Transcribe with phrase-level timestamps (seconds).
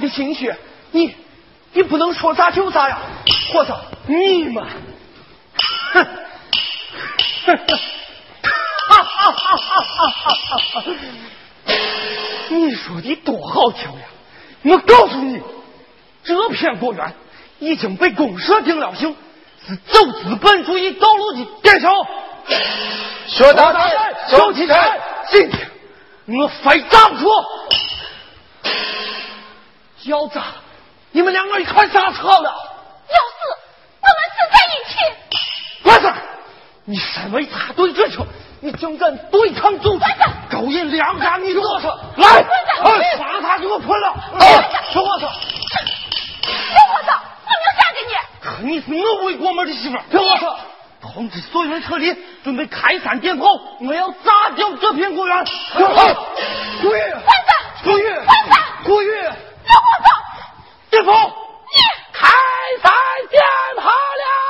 [0.00, 0.56] 的心血，
[0.92, 1.14] 你
[1.72, 2.98] 你不能说咋就咋呀！
[3.52, 4.64] 或者，你们，
[5.92, 6.06] 哼，
[7.44, 10.84] 哈哈哈哈哈哈！
[12.48, 14.06] 你说的多好听呀！
[14.64, 15.40] 我告诉你，
[16.24, 17.14] 这片果园
[17.58, 19.14] 已经被公社定了性，
[19.66, 21.90] 是走资本主义道路的代表。
[23.26, 23.90] 薛大胆，
[24.30, 24.78] 小气人！
[25.30, 25.70] 今天
[26.26, 27.28] 我非炸不出。
[30.00, 30.40] 小子，
[31.10, 32.42] 你们两个一块下车了。
[33.08, 33.40] 要死，
[34.00, 34.96] 我们死在一起。
[35.82, 36.12] 关子，
[36.84, 38.24] 你身为大队之首，
[38.60, 40.04] 你竟敢对抗组织，
[40.50, 41.60] 勾引两家女子，
[42.16, 42.44] 来，
[43.18, 44.14] 把他给我捆了！
[44.92, 47.10] 小伙子，小伙子，
[47.44, 48.14] 我没有嫁给你。
[48.40, 50.46] 可你是我未过门的媳妇，小伙子。
[51.00, 52.14] 通知所有人撤离，
[52.44, 53.46] 准备开山点炮！
[53.80, 55.44] 我要炸掉这片果园！
[55.74, 57.50] 顾玉，关子，
[57.84, 58.54] 顾玉，关子，
[58.84, 59.24] 顾玉，
[59.68, 60.08] 小伙子，
[60.90, 61.12] 点炮！
[61.12, 61.76] 你
[62.12, 62.26] 开
[62.82, 62.90] 山
[63.30, 63.42] 点
[63.82, 64.47] 好了！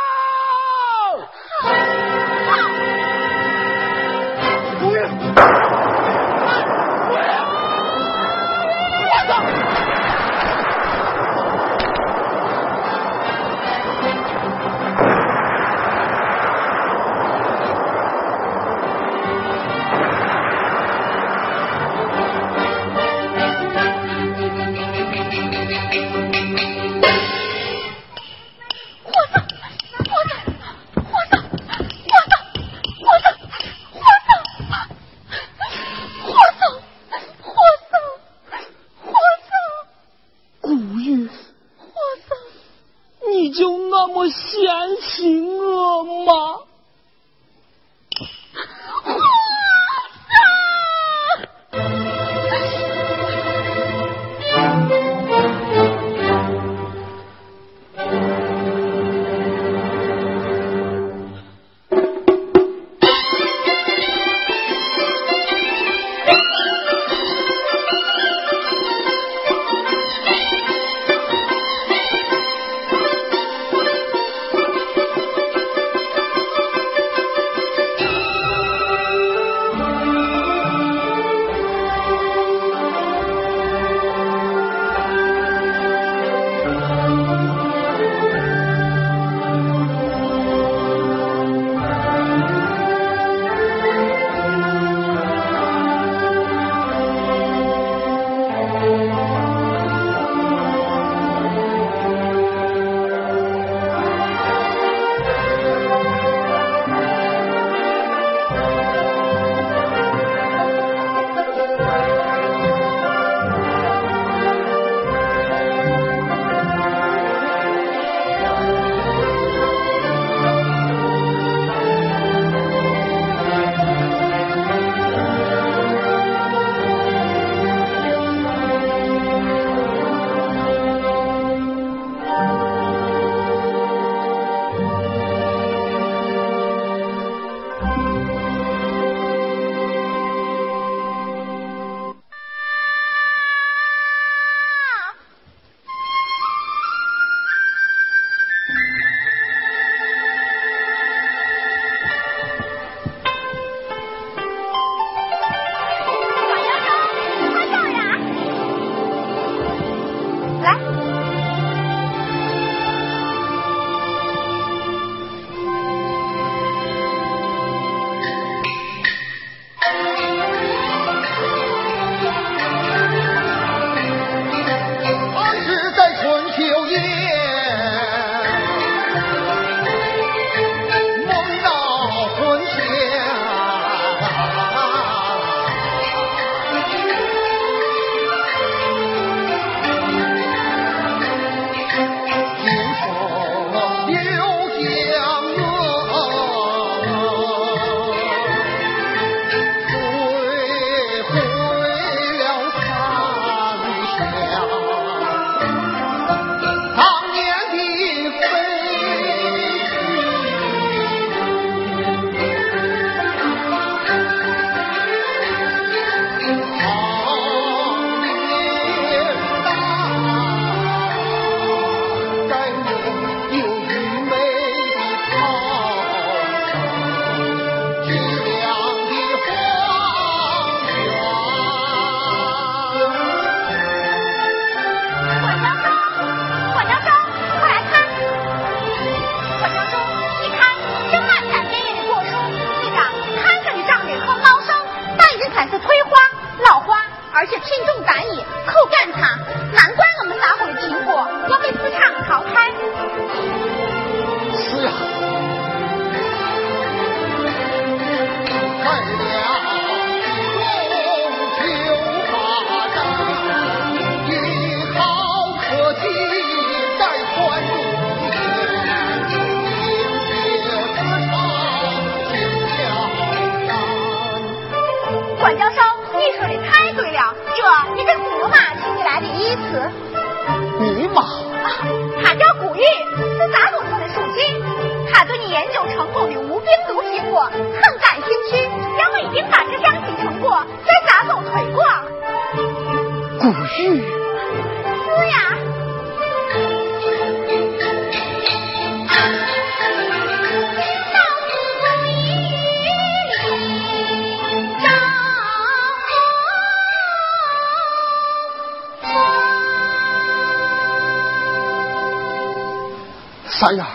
[313.58, 313.90] 三眼儿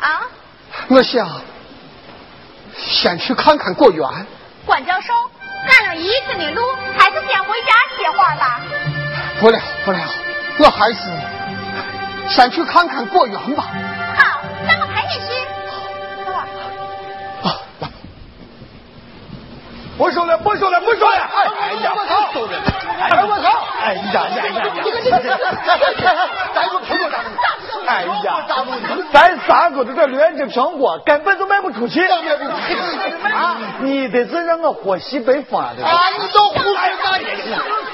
[0.00, 0.22] 啊！
[0.88, 1.28] 我想
[2.74, 4.08] 先去看看果园。
[4.64, 5.12] 管教授，
[5.68, 6.62] 干了一天的路，
[6.96, 8.60] 还是先回家歇会儿吧。
[9.40, 9.98] 不了不了，
[10.58, 11.00] 我还是
[12.30, 13.64] 先去看看果园吧。
[14.16, 15.28] 好，那我陪你去。
[16.24, 16.46] 走吧。
[17.42, 17.88] 啊，来。
[19.98, 21.16] 不说了，不说了，不说了！
[21.18, 22.32] 哎呀，我操！
[23.00, 23.48] 哎我操！
[23.82, 24.62] 哎呀呀呀呀！
[26.54, 27.18] 咱说苹果咋？
[27.86, 28.46] 哎呀，
[29.12, 32.06] 咱三个的这劣质苹果根本就卖不出去。
[32.06, 35.74] 啊，你得是让我喝西北风啊！
[35.84, 36.94] 啊，你都胡说八道！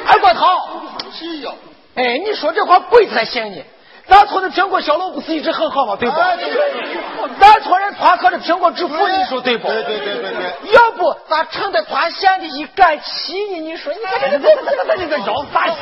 [0.07, 0.69] 哎，我操！
[1.13, 1.51] 是呀。
[1.97, 3.63] 哎，你说这话鬼才信呢。
[4.07, 5.97] 咱村的苹果销路不是一直很好吗？
[5.99, 6.17] 对不？
[7.39, 9.69] 咱村人团河的苹果致富，你说对不？
[9.69, 10.73] 对对对对对。
[10.73, 15.77] 要不咱趁着团县的一杆起呢，你说你这这这这这这个绕啥心？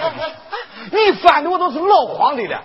[0.93, 2.63] 你翻的我都是老黄历了。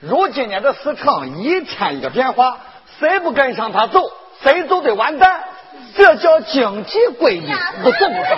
[0.00, 2.58] 如今年，这市场一天一个变化，
[2.98, 4.10] 谁不跟上他走，
[4.42, 5.44] 谁就得完蛋。
[5.96, 7.52] 这叫经济规律，
[7.82, 8.36] 不懂不懂。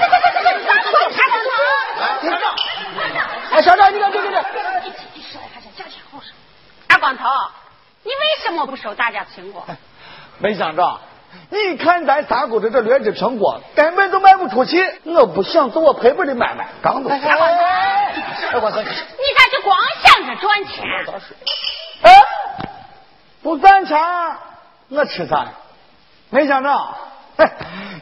[3.51, 4.43] 哎，校长，你看这这这。
[6.93, 7.25] 二光头，
[8.03, 9.65] 你为什么不收大家苹果？
[10.39, 11.01] 没想着，
[11.49, 16.69] 你看咱三姑的这劣质苹果根本就卖不出去，我不想做我赔本的买卖。
[16.83, 17.09] 刚都。
[17.09, 17.51] 二光
[18.61, 18.81] 头，我操！
[18.81, 20.85] 你咋就光想着赚钱？
[22.03, 22.13] 哎，
[23.43, 23.99] 不赚钱，
[24.89, 25.53] 我吃啥呀？
[26.29, 26.95] 没想着，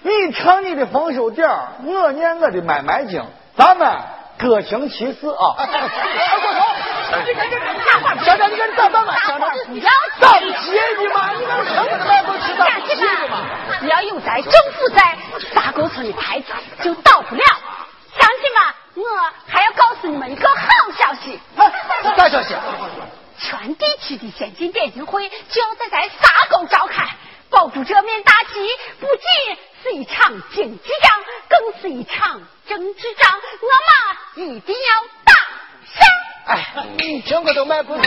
[0.02, 1.48] 你唱你的丰收点
[1.84, 3.24] 我念我的买卖经，
[3.56, 3.88] 咱们
[4.40, 5.44] 各行其事啊。
[5.58, 5.66] 二
[6.40, 6.60] 光头。
[8.24, 9.14] 小张，你看你咋办嘛？
[9.26, 9.50] 小张，
[10.20, 11.32] 咋不接你嘛？
[11.38, 13.42] 你看成本卖不起，咋不接你嘛？
[13.80, 15.16] 只要有在，政府在，
[15.54, 16.12] 大沟村的。
[16.12, 16.46] 牌子
[16.82, 17.42] 就倒不了。
[18.18, 19.04] 乡亲们，我
[19.48, 20.56] 还要告诉你们一个好
[20.96, 21.40] 消息。
[22.16, 22.54] 啥消息？
[23.38, 24.30] 全地区的。
[24.36, 27.08] 先进电竞会就要在咱沙沟召开，
[27.50, 28.54] 保住这面大旗，
[29.00, 29.24] 不仅
[29.82, 31.12] 是一场经济仗，
[31.48, 33.40] 更是一场政治仗。
[33.60, 33.68] 我
[34.40, 35.34] 们一定要打
[35.84, 36.06] 胜！
[36.46, 36.56] 哎，
[37.26, 37.98] 全国都卖不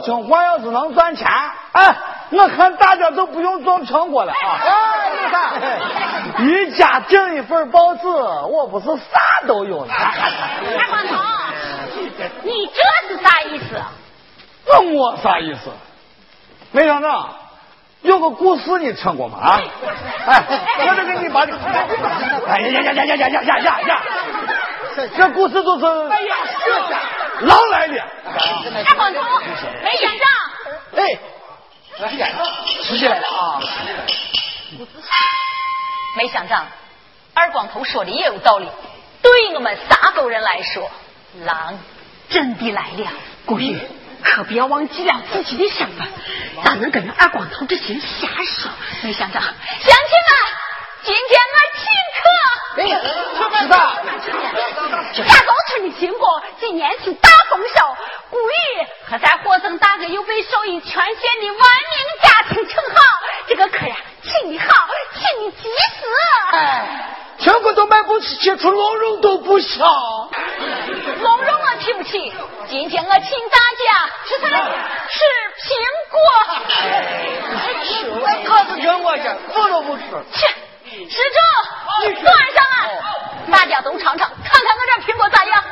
[0.00, 1.26] 听话要是能赚钱，
[1.72, 1.96] 哎，
[2.30, 4.60] 我看大家都不用种苹果了啊。
[4.60, 9.88] 哎，你看，一家订一份报纸，我不是啥都有了。
[9.88, 10.12] 大
[10.88, 11.16] 光头，
[12.42, 13.82] 你这是啥意思？
[14.66, 15.70] 我没啥意思，
[16.72, 17.08] 没想着。
[18.02, 19.38] 有个故事你听过吗？
[19.40, 19.60] 啊，
[20.26, 20.44] 哎，
[20.86, 21.52] 我这给你把这，
[22.46, 24.02] 哎呀呀呀呀呀呀呀呀呀！
[25.16, 26.36] 这故事就是，哎呀，
[27.40, 28.06] 狼来了。
[28.84, 29.20] 大光头，
[29.82, 30.24] 没想着，
[30.96, 31.18] 哎，
[32.82, 33.60] 吃起来了啊！
[36.16, 36.66] 没想到
[37.34, 38.68] 二光头说的也有道理，
[39.22, 40.90] 对于我们撒狗人来说，
[41.44, 41.78] 狼
[42.28, 43.10] 真的来了。
[43.46, 43.78] 古玉，
[44.22, 46.06] 可不要忘记了自己的身份，
[46.64, 48.70] 咋能跟着二光头这些人瞎说？
[49.02, 49.54] 没想到，乡亲
[49.86, 49.96] 们，
[51.04, 51.86] 今天我请
[52.18, 52.20] 客。
[52.78, 52.82] 哎，
[53.60, 53.74] 是吧？
[55.14, 57.96] 下高村的经过，今年是大丰收，
[58.30, 58.52] 古玉
[59.10, 62.96] 和咱霍曾大哥又被授予全县的万名家庭称号，
[63.48, 64.66] 这个客呀，请你好，
[65.14, 66.06] 请你及时。
[66.52, 69.88] 哎，全国都买不起，切出龙肉都不香。
[71.20, 72.32] 龙肉我吃不起，
[72.68, 74.48] 今天我请大家吃啥？
[75.08, 75.24] 吃
[75.64, 75.74] 苹
[76.10, 76.20] 果。
[76.68, 76.82] 哎，
[77.48, 79.22] 可是苹果去，
[79.54, 80.02] 我都不吃。
[80.32, 80.46] 去，
[81.06, 81.38] 施主，
[82.24, 82.80] 端上来，
[83.52, 85.62] 大家都尝尝，看看我这苹果咋样？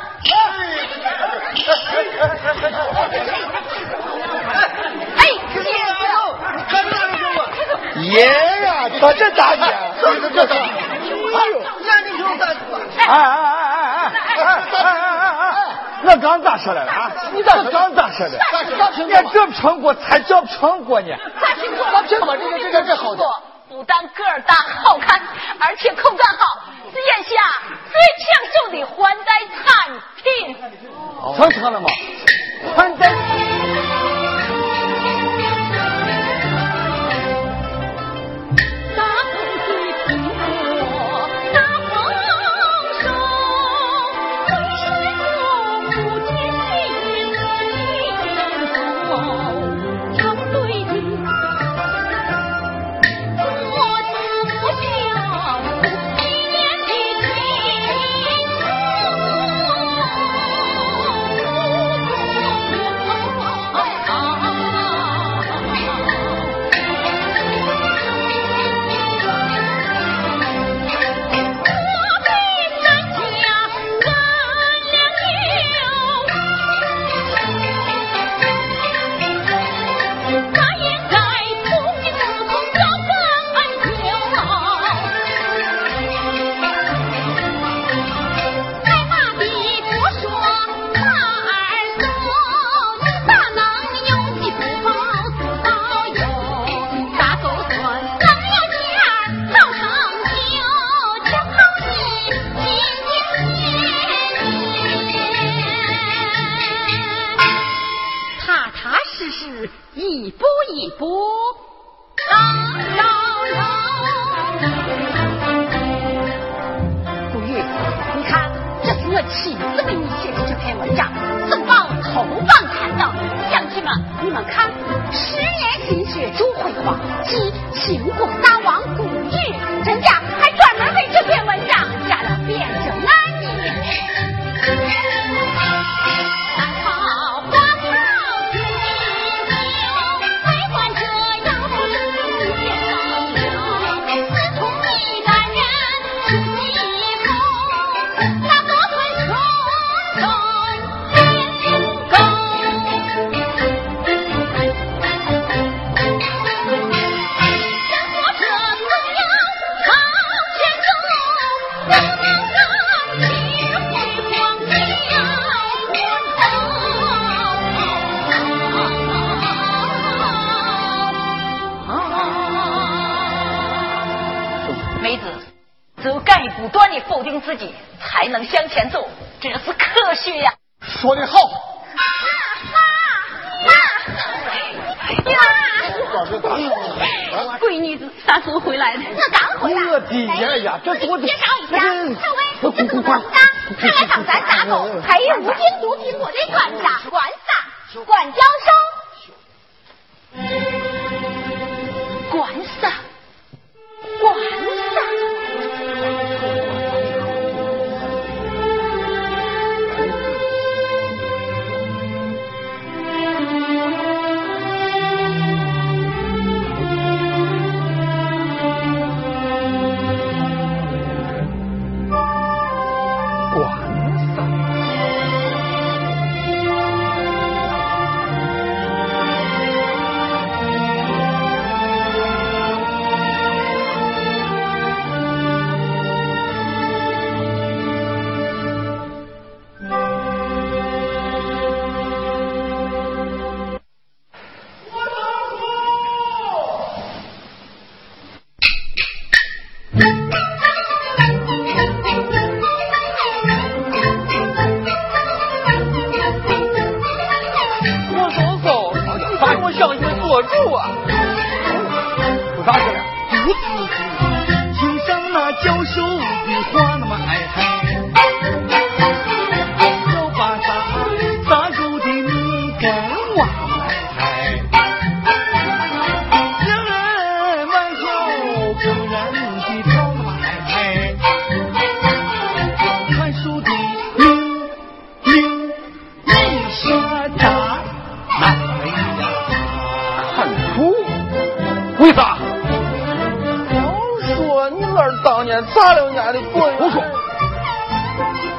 [5.17, 5.21] 哎，
[5.53, 5.65] 谢
[8.01, 8.15] 爷
[8.61, 9.61] 呀，他这大姐，
[10.01, 10.57] 这这这，哎
[11.49, 11.89] 呦，哎
[13.07, 13.25] 哎哎哎哎
[13.57, 14.45] 哎
[14.77, 15.59] 哎哎哎！
[16.03, 17.11] 我刚咋说来了啊？
[17.33, 17.63] 你咋说？
[17.71, 18.37] 刚咋说的？
[18.51, 21.17] 咋苹果这苹果才叫苹果呢？
[21.41, 21.85] 咋苹果？
[21.91, 22.37] 啥苹果？
[22.37, 23.23] 这个这个这好的。
[23.69, 25.21] 不但个儿大好看，
[25.59, 27.35] 而且口感好，是眼下
[27.91, 29.93] 最抢手的欢待产
[30.23, 30.55] 品。
[31.35, 31.89] 成成了吗？
[32.75, 33.46] 欢待。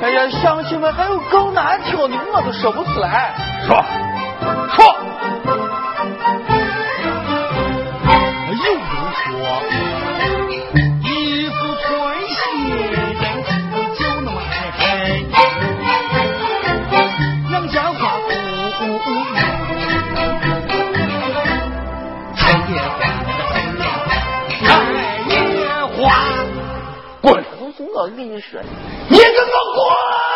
[0.00, 3.34] 哎呀，乡亲们还有更难听的，我都说不出来。
[3.66, 3.84] 说
[4.74, 4.84] 说。
[8.50, 8.80] 又如
[9.24, 9.32] 说，
[27.98, 28.60] 我跟你说，
[29.10, 30.27] 你给我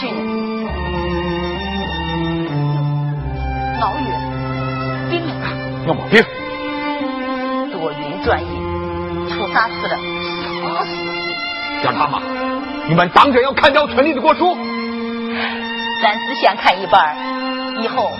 [0.00, 0.20] 去呢？
[3.80, 4.06] 老远
[5.10, 5.32] 病了，
[5.86, 6.22] 有毛病。
[7.72, 8.48] 多云转阴，
[9.28, 9.96] 出啥事了？
[10.62, 10.90] 啥事？
[11.84, 12.20] 杨大妈，
[12.88, 14.54] 你们当真要砍掉村里的果树？
[16.02, 17.16] 暂时先砍一半，
[17.82, 18.10] 以后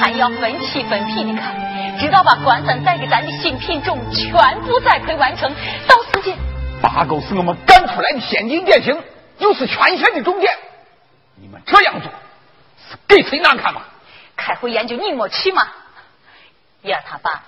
[0.00, 5.50] 还要分期分批的看，直到把关山带给咱的新品种全部栽培完成，
[5.86, 6.36] 到时间。
[6.82, 8.98] 八狗是我们赶出来的先进典型，
[9.38, 10.50] 又是全县的重点，
[11.70, 12.10] 这样做
[12.90, 13.82] 是给谁难看嘛？
[14.36, 15.62] 开会研究你没去嘛？
[16.82, 17.44] 燕儿他爸，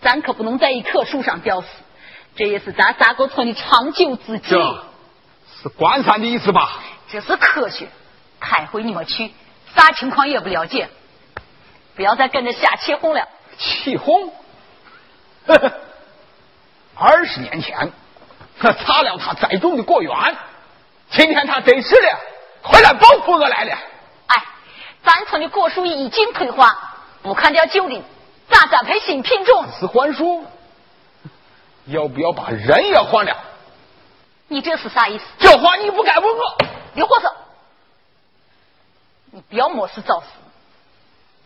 [0.00, 1.66] 咱可不能在一棵树上吊死，
[2.36, 4.50] 这也是咱三个村的长久之计。
[4.50, 4.84] 这
[5.62, 6.80] 是关山的意思吧？
[7.08, 7.88] 这是科学。
[8.40, 9.32] 开会你没去，
[9.76, 10.88] 啥情况也不了解，
[11.94, 13.28] 不要再跟着瞎起哄了。
[13.58, 14.32] 起哄？
[16.96, 17.92] 二十年前。
[18.58, 20.36] 可擦了他栽种的果园，
[21.10, 22.20] 今天他得势了，
[22.62, 23.78] 回来报复我来了。
[24.26, 24.44] 哎，
[25.04, 28.02] 咱村的果树已经退化，不砍掉旧的，
[28.48, 29.66] 咋栽培新品种？
[29.78, 30.46] 是换树？
[31.86, 33.36] 要不要把人也换了？
[34.48, 35.24] 你这是啥意思？
[35.38, 36.56] 这话你不该问我。
[36.94, 37.32] 刘货子，
[39.30, 40.26] 你不要没事找事。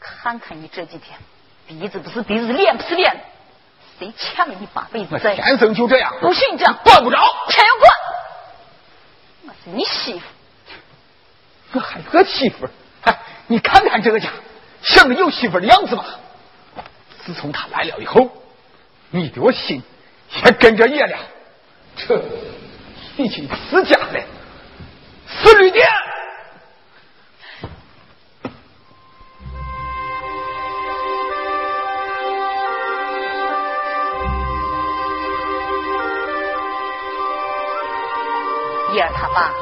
[0.00, 1.18] 看看你这几天，
[1.66, 3.24] 鼻子不是鼻子，脸不是脸。
[3.98, 5.34] 谁欠了你八辈子债？
[5.34, 7.90] 天生就这样，不信你这样，管不着，偏要管。
[9.46, 10.26] 我是你媳妇，
[11.72, 12.70] 我还有个媳妇儿。
[13.02, 14.30] 哎，你看看这个家，
[14.82, 16.04] 像个有媳妇的样子吗？
[17.24, 18.30] 自从他来了以后，
[19.10, 19.82] 你的心
[20.44, 21.18] 也跟着野了。
[21.96, 22.22] 这
[23.16, 24.20] 已经是家了，
[25.28, 25.84] 是旅店。
[38.94, 39.52] 叶儿他爸，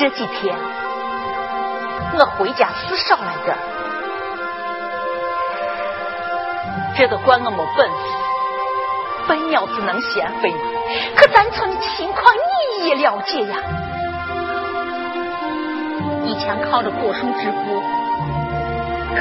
[0.00, 0.56] 这几天
[2.14, 3.54] 我回家是少来点
[6.96, 7.92] 这都怪我没本事，
[9.28, 10.58] 笨鸟只能先飞嘛。
[11.14, 12.24] 可咱村的情况
[12.80, 13.58] 你也了解呀，
[16.24, 17.82] 以前靠着果树致富，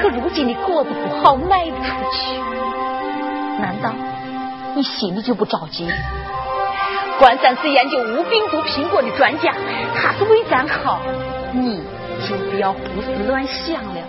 [0.01, 2.39] 可如今的果子不好卖不出去，
[3.59, 3.91] 难道
[4.75, 5.91] 你心里就不着急？
[7.19, 9.53] 关三是研究无病毒苹果的专家，
[9.93, 11.01] 他是为咱好，
[11.51, 11.83] 你
[12.27, 14.01] 就不要胡思乱想了。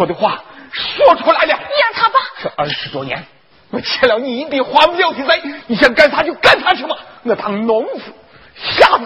[0.00, 1.54] 说的话说出来了。
[1.54, 2.14] 你让他吧。
[2.42, 3.22] 这二十多年，
[3.68, 6.96] 我欠了你一笔还不了的债，你想干啥就干啥去吧。
[7.22, 8.12] 我当农夫，
[8.56, 9.04] 瞎子。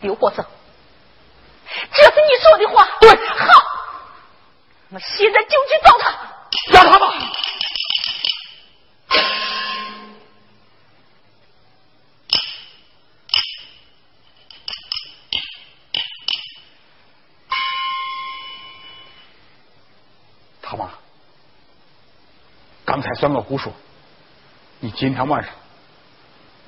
[0.00, 0.44] 刘伯生，
[1.92, 2.86] 这是你说的话。
[3.00, 3.46] 对，好，
[4.90, 6.14] 我现在就去找他。
[6.72, 7.14] 找他吧。
[20.68, 20.90] 他妈，
[23.36, 23.72] 刚才算我胡说，
[24.80, 25.52] 你今天晚上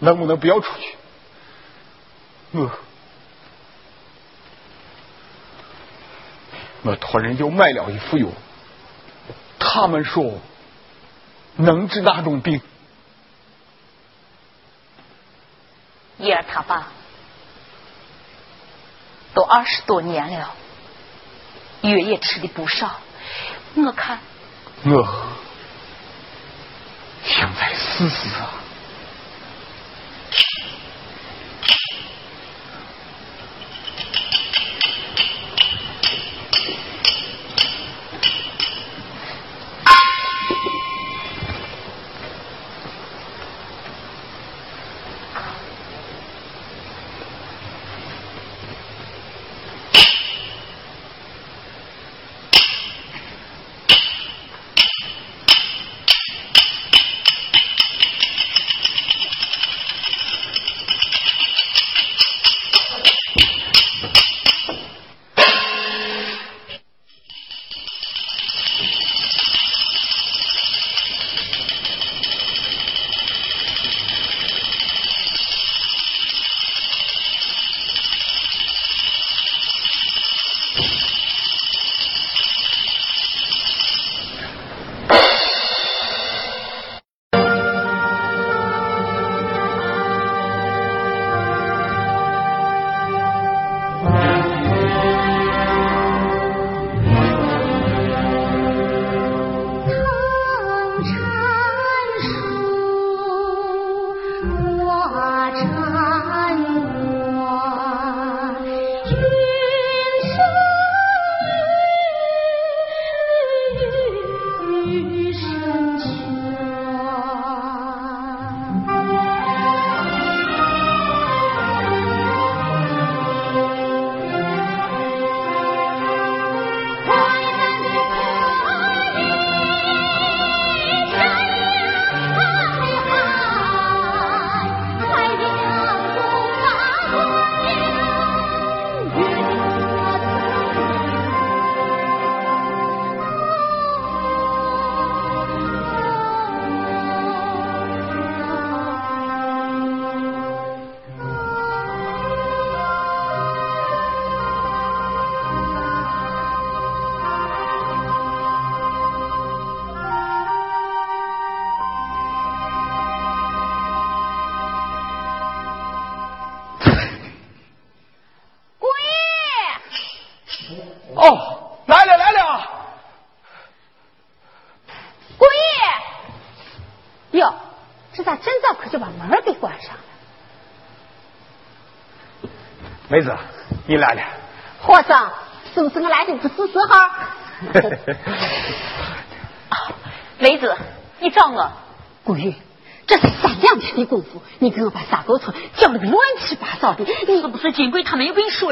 [0.00, 0.96] 能不能不要出去？
[2.52, 2.70] 我
[6.83, 8.28] 我托人又买了一副药，
[9.59, 10.38] 他们说
[11.57, 12.61] 能治那种病。
[16.18, 16.88] 叶儿他爸
[19.35, 20.54] 都二十多年了，
[21.83, 23.00] 药也吃的不少。
[23.76, 24.18] 我看，
[24.85, 25.27] 我
[27.98, 28.67] 自私啊。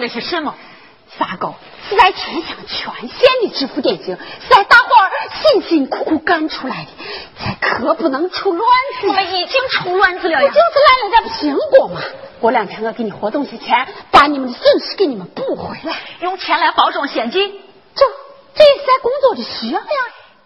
[0.06, 0.54] 又跟你说了些什么？
[1.18, 1.54] 沙沟
[1.88, 6.90] 是在全乡全县的致富典型，是在大伙儿辛辛苦苦干出来的，
[7.38, 8.68] 这可不能出乱
[9.00, 9.08] 子。
[9.08, 10.48] 我们已经出乱子了呀！
[10.48, 12.00] 就是来了点苹果嘛。
[12.40, 15.96] 过两天我给你活动些钱，把你们的损失给你们补回来。
[16.20, 17.52] 用钱来包装现金，
[17.94, 18.04] 这
[18.54, 19.86] 这也是在工作的需要呀。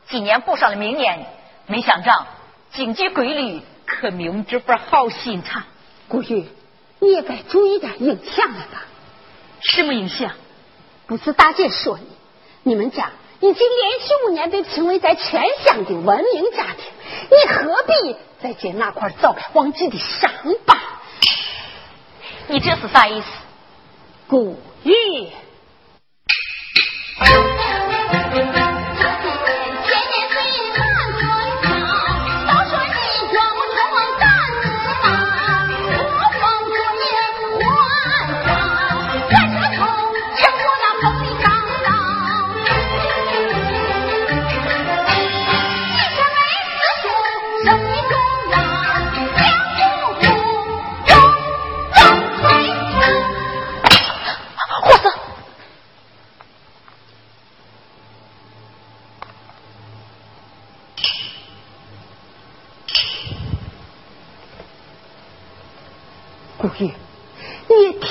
[0.09, 1.27] 今年补上了明年，
[1.67, 2.27] 没想着
[2.75, 5.65] 经济规律，可明这份好心肠。
[6.07, 6.49] 古玉，
[7.01, 8.85] 你也该注意点影响了吧？
[9.63, 10.33] 什么影响？
[11.07, 12.07] 不是大姐说你，
[12.63, 16.85] 你们家已经连续五年被评为在全乡的文明家庭，
[17.31, 20.31] 你何必再揭那块早该忘记的伤
[20.65, 20.79] 疤？
[22.47, 23.27] 你这是啥意思？
[24.29, 25.29] 古玉。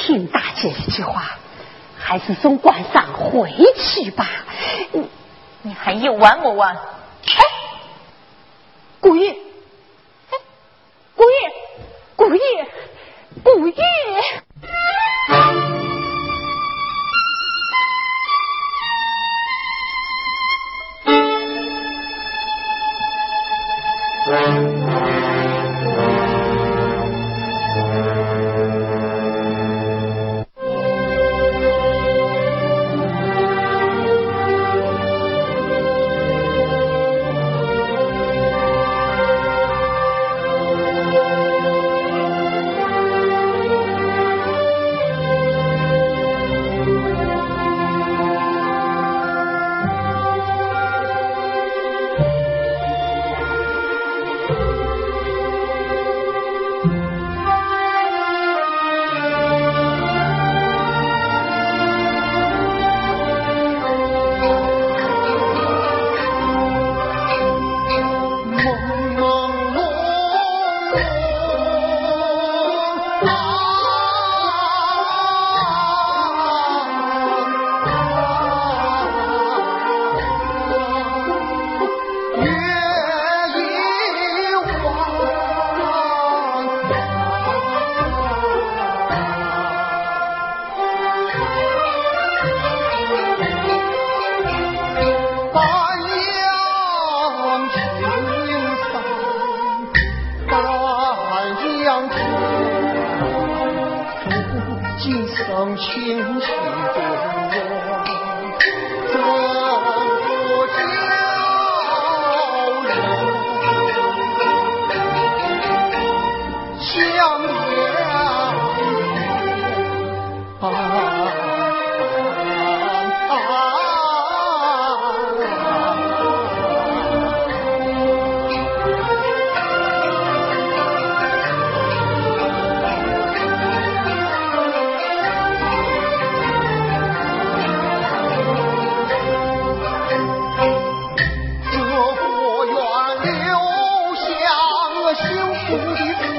[0.09, 1.37] 听大姐一句话，
[1.95, 4.27] 还是送官上回去吧。
[4.91, 5.07] 你
[5.61, 6.75] 你还有完没完？
[6.75, 7.43] 哎，
[8.99, 10.37] 古玉，哎，
[11.15, 11.53] 姑爷，
[12.15, 12.67] 姑爷，
[13.43, 13.83] 姑爷。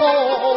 [0.00, 0.49] 哦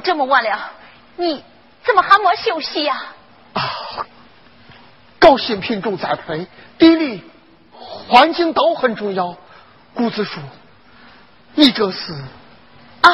[0.00, 0.70] 这么晚了，
[1.16, 1.42] 你
[1.82, 3.02] 怎么还没休息呀？
[3.54, 3.62] 啊，
[5.18, 6.46] 高新品种栽培，
[6.78, 7.24] 地理
[8.08, 9.36] 环境都很重要。
[9.94, 10.40] 顾子书，
[11.54, 12.12] 你这是？
[12.12, 13.10] 啊，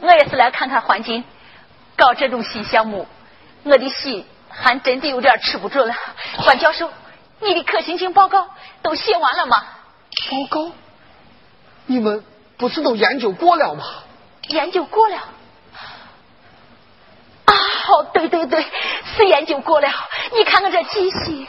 [0.00, 1.24] 我也是来看看环境，
[1.96, 3.08] 搞这种新项目，
[3.64, 5.94] 我的心还真的有点吃不住了。
[6.44, 6.90] 关教授，
[7.40, 8.48] 你的可行性报告
[8.82, 9.56] 都写完了吗？
[10.30, 10.72] 报告？
[11.86, 12.24] 你们
[12.58, 13.84] 不是都研究过了吗？
[14.48, 15.16] 研究过了。
[17.46, 18.64] 哦，对对对，
[19.16, 19.88] 是研究过了。
[20.36, 21.48] 你看看这机器。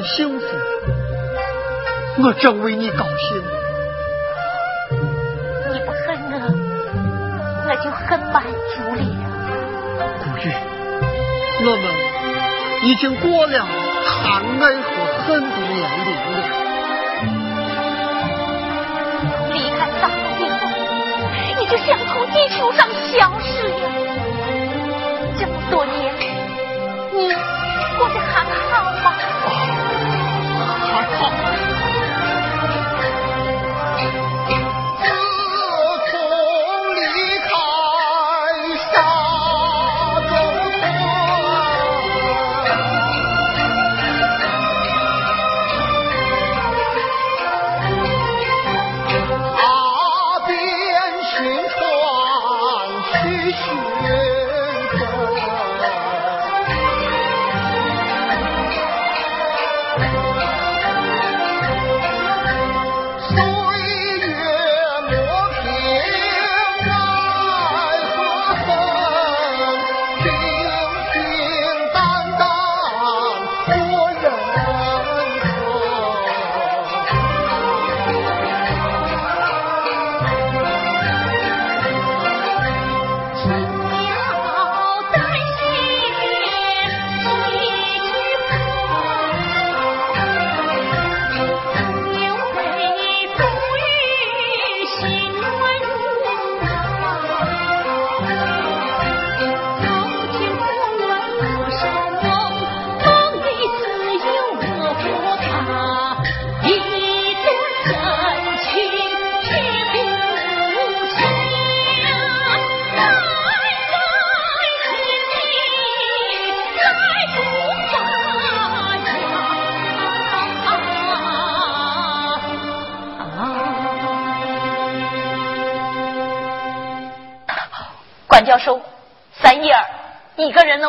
[0.00, 0.46] 很幸福，
[2.22, 3.36] 我正为你高兴。
[5.70, 6.40] 你不恨我，
[7.68, 9.02] 我就很满足了。
[10.22, 10.48] 古玉，
[11.66, 11.84] 我们
[12.88, 13.66] 已经过了
[14.06, 14.90] 含爱和
[15.26, 16.59] 恨的年龄了。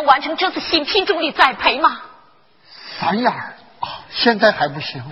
[0.01, 2.01] 能完成这次新品种的栽培吗？
[2.99, 5.03] 三眼儿啊，现在还不行。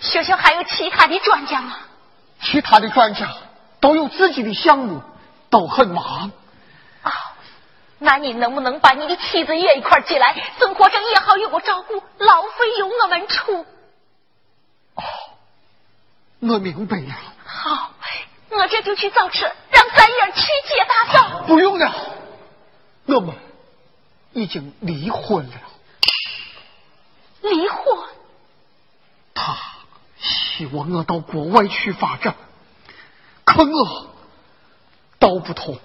[0.00, 1.78] 学校还有其他的专家吗？
[2.42, 3.26] 其他的专家
[3.80, 5.02] 都有自己的项目，
[5.48, 6.30] 都很忙。
[7.02, 7.12] 啊，
[7.98, 10.36] 那你能不能把你的妻子也一块接来？
[10.58, 13.66] 生活上也好有个照顾，老费由我们出。
[14.96, 15.02] 哦，
[16.40, 17.14] 我明白了。
[17.46, 17.92] 好。
[18.48, 21.42] 我这就去造车，让三眼去接大嫂。
[21.46, 21.92] 不用了，
[23.04, 23.34] 我们
[24.36, 25.54] 已经离婚了。
[27.40, 28.08] 离婚？
[29.34, 29.56] 他
[30.18, 32.34] 希望我到国外去发展，
[33.44, 34.10] 可我
[35.18, 35.78] 道不同，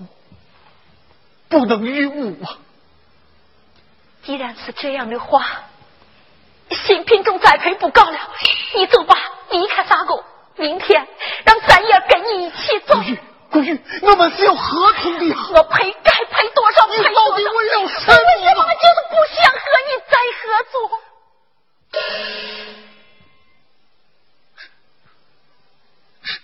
[1.48, 2.60] 不能与伍啊。
[4.24, 5.46] 既然是这样的话，
[6.70, 8.20] 新品种栽培不搞了，
[8.76, 9.16] 你走吧，
[9.50, 10.24] 离开沙沟。
[10.58, 11.08] 明天
[11.46, 12.96] 让三爷跟你一起走。
[13.52, 15.36] 古玉，我们是有合同的呀。
[15.54, 17.10] 我赔该赔多少赔多少。
[17.10, 18.18] 你到底为了什么？
[18.56, 20.42] 我就是不想和你再合
[20.72, 20.74] 作。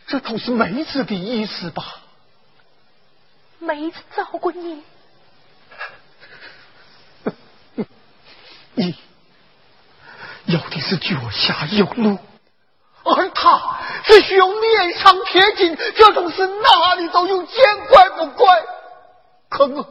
[0.08, 2.02] 这都是梅子的意思吧？
[3.60, 4.84] 梅子照顾 你，
[8.74, 8.96] 你
[10.46, 12.20] 要的是脚下有路。
[13.04, 18.64] 而他只需要脸上贴金，这种事哪里都有见怪不怪。
[19.50, 19.88] 可我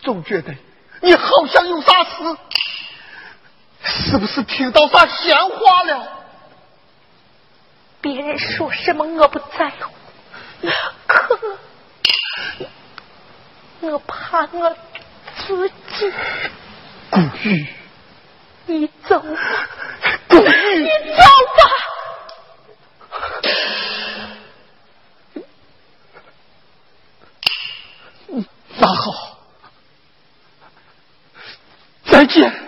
[0.00, 0.54] 总觉得
[1.00, 2.10] 你好像有啥事，
[3.82, 6.12] 是不是听到啥闲话了？
[8.02, 9.90] 别人说什么我不在乎，
[11.06, 11.38] 可
[13.80, 14.76] 我怕我
[15.46, 16.12] 自己。
[17.10, 17.66] 古玉，
[18.66, 19.68] 你走吧，
[20.28, 21.22] 古玉，你走
[21.56, 21.62] 吧。
[28.78, 29.38] 那好，
[32.06, 32.65] 再见。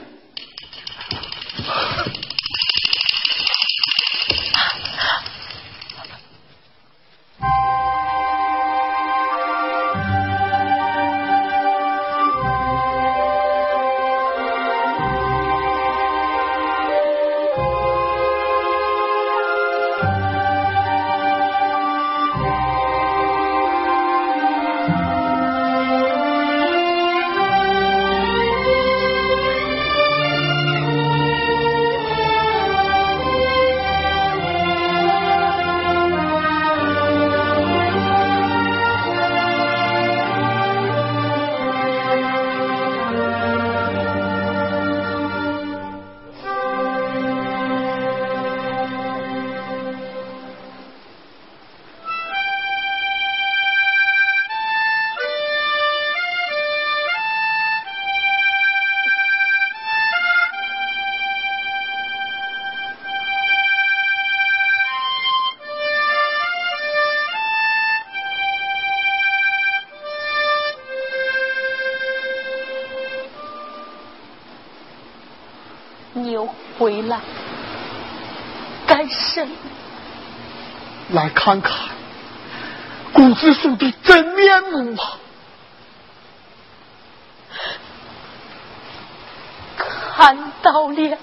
[76.88, 77.20] 回来，
[78.86, 79.46] 干甚？
[81.10, 81.70] 来看看
[83.12, 85.18] 谷子叔的真面目吧？
[89.76, 91.18] 看到了。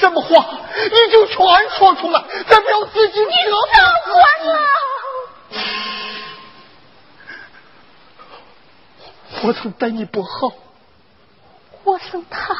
[0.00, 1.36] 什么话你就全
[1.76, 3.18] 说出来，咱不要自己。
[3.18, 3.56] 你早
[4.06, 4.16] 管
[4.46, 4.54] 了。
[9.48, 10.52] 我曾待你不好，
[11.84, 12.54] 我生他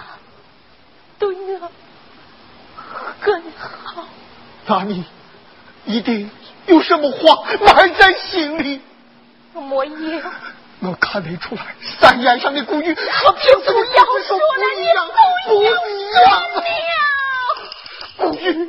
[1.18, 1.70] 对我
[3.20, 3.43] 很
[3.84, 4.07] 好。
[4.64, 5.05] 那你
[5.84, 6.30] 一定
[6.64, 8.80] 有什么话埋在心里？
[9.53, 10.22] 没有。
[10.80, 14.32] 我看得出来，三眼上的古玉和平时的样子
[15.47, 16.43] 不一样，
[18.24, 18.68] 不一样。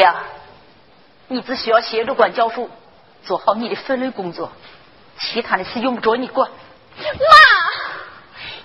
[0.00, 1.40] 公寓。
[1.42, 2.70] 只需要协助管教书，
[3.24, 4.50] 做好你的分类工作，
[5.18, 6.50] 其他的事用不着你管。
[6.50, 7.04] 妈，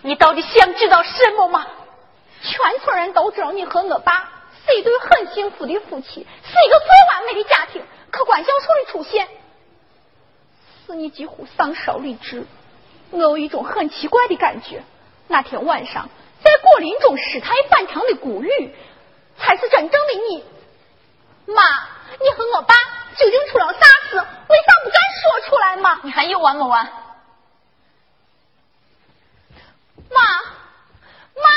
[0.01, 1.67] 你到底想知道什么吗？
[2.41, 4.29] 全村人都知道你和我爸
[4.65, 7.81] 是一对很幸福的夫妻，是一个最完美的家庭。
[8.11, 9.27] 可管教授的出现，
[10.85, 12.45] 使你几乎丧失理智。
[13.11, 14.83] 我有一种很奇怪的感觉，
[15.27, 16.09] 那天晚上
[16.43, 18.75] 在果林中失态反常的谷雨，
[19.37, 20.43] 才是真正的你，
[21.45, 21.87] 妈。
[22.19, 22.75] 你和我爸
[23.17, 23.79] 究竟出了啥
[24.09, 24.15] 事？
[24.17, 25.99] 为啥不敢说出来嘛？
[26.03, 26.85] 你还有完没完？
[30.09, 30.21] 妈。
[31.35, 31.49] 和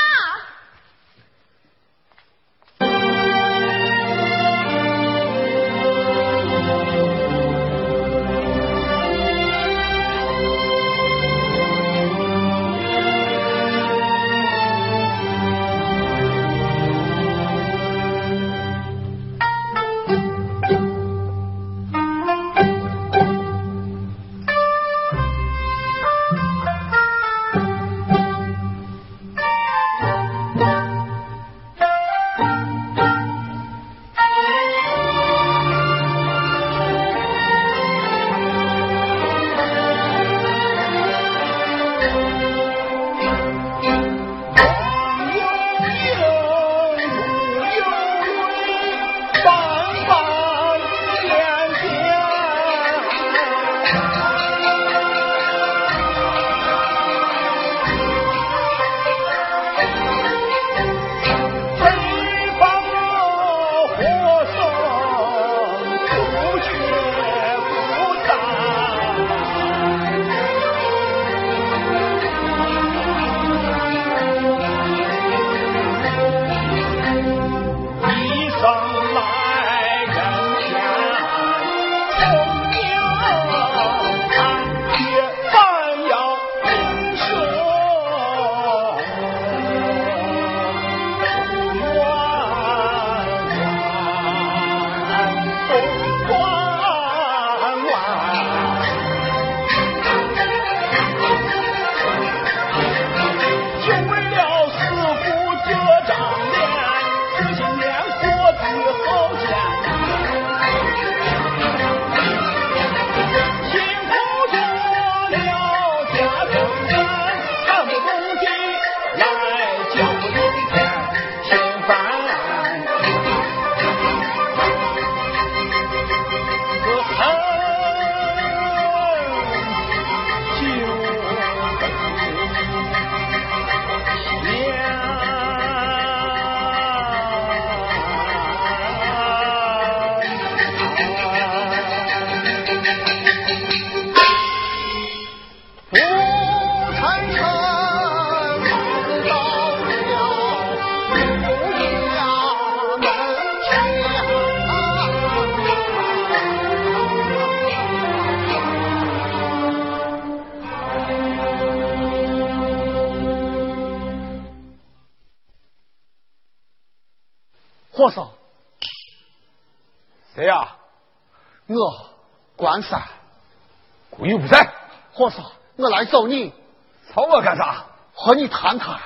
[178.27, 179.01] 和你谈谈。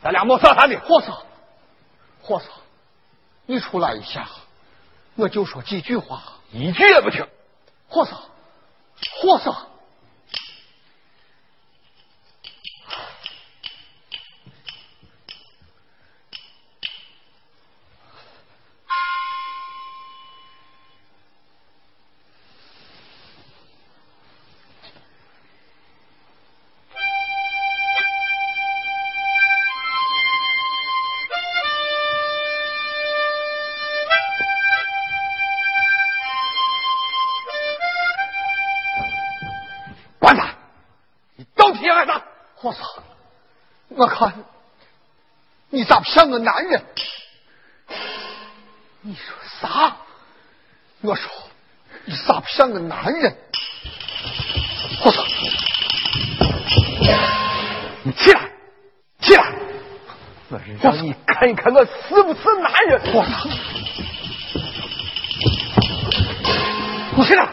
[0.00, 0.78] 咱俩没啥谈的。
[0.78, 1.16] 和尚，
[2.22, 2.48] 和尚，
[3.46, 4.28] 你出来一下，
[5.16, 6.22] 我就说几句话。
[6.52, 7.26] 一句也不听。
[7.88, 9.66] 和尚，和尚。
[53.02, 53.34] 男人？
[55.02, 55.24] 我操，
[58.02, 58.40] 你起来，
[59.20, 59.42] 起来！
[60.50, 63.00] 我让你看一看我是不是男人。
[63.14, 63.48] 我操，
[67.16, 67.48] 你起来！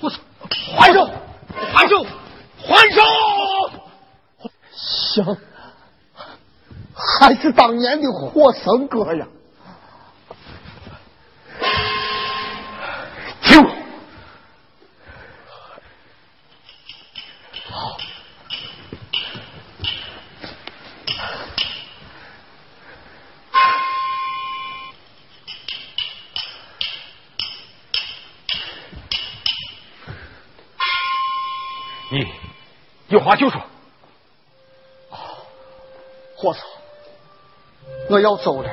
[0.00, 0.18] 我操！
[0.76, 1.08] 还手，
[1.72, 2.04] 还手，
[2.66, 3.00] 还手！
[4.74, 5.36] 行，
[6.92, 9.28] 还是当年的火神哥呀！
[33.26, 33.60] 话就说。
[36.36, 36.62] 和尚，
[38.08, 38.70] 我要走了。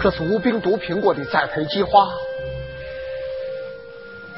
[0.00, 1.90] 这是无病毒苹果的栽培计划，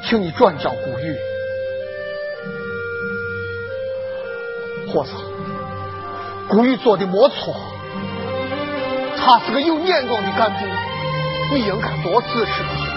[0.05, 1.18] 请你转交古玉。
[4.91, 5.14] 和尚，
[6.49, 7.55] 古玉做的没错，
[9.18, 10.64] 他是个有眼光的干部，
[11.53, 12.89] 你应该多支持他。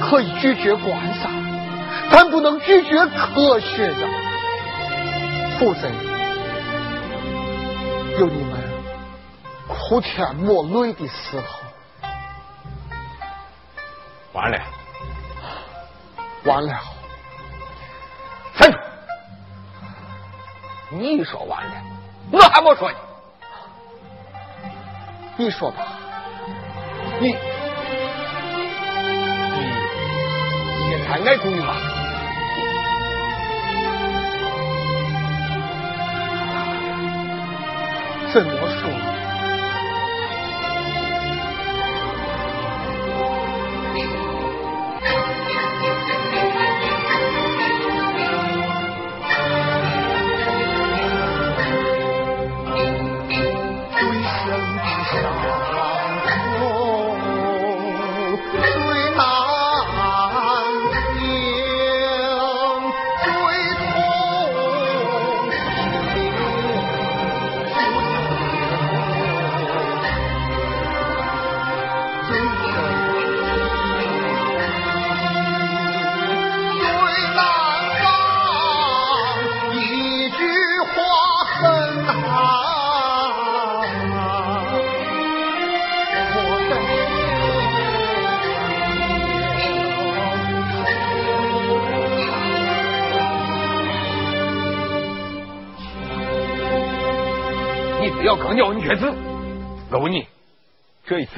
[0.00, 1.30] 可以拒绝观赏。
[2.10, 4.08] 但不能拒绝科学的，
[5.58, 5.86] 否则
[8.18, 8.58] 有你们
[9.68, 11.60] 哭天抹泪的时候。
[14.32, 14.58] 完了，
[16.44, 16.80] 完了，
[18.56, 18.78] 站住！
[20.90, 21.72] 你说完了，
[22.32, 22.96] 我还没说呢。
[25.36, 25.87] 你说吧，
[31.18, 31.87] 应该公平吧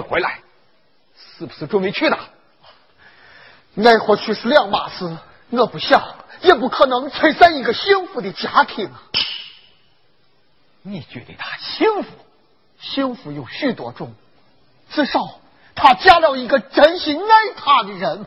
[0.00, 0.40] 回来
[1.38, 2.18] 是不是准备娶她？
[3.76, 5.16] 爱和去是两码事，
[5.50, 6.02] 我不想，
[6.42, 8.90] 也不可能摧散一个幸福的家庭。
[10.82, 12.10] 你觉得他幸福？
[12.80, 14.14] 幸福有许多种，
[14.90, 15.20] 至少
[15.74, 18.26] 他嫁了一个真心爱他的人。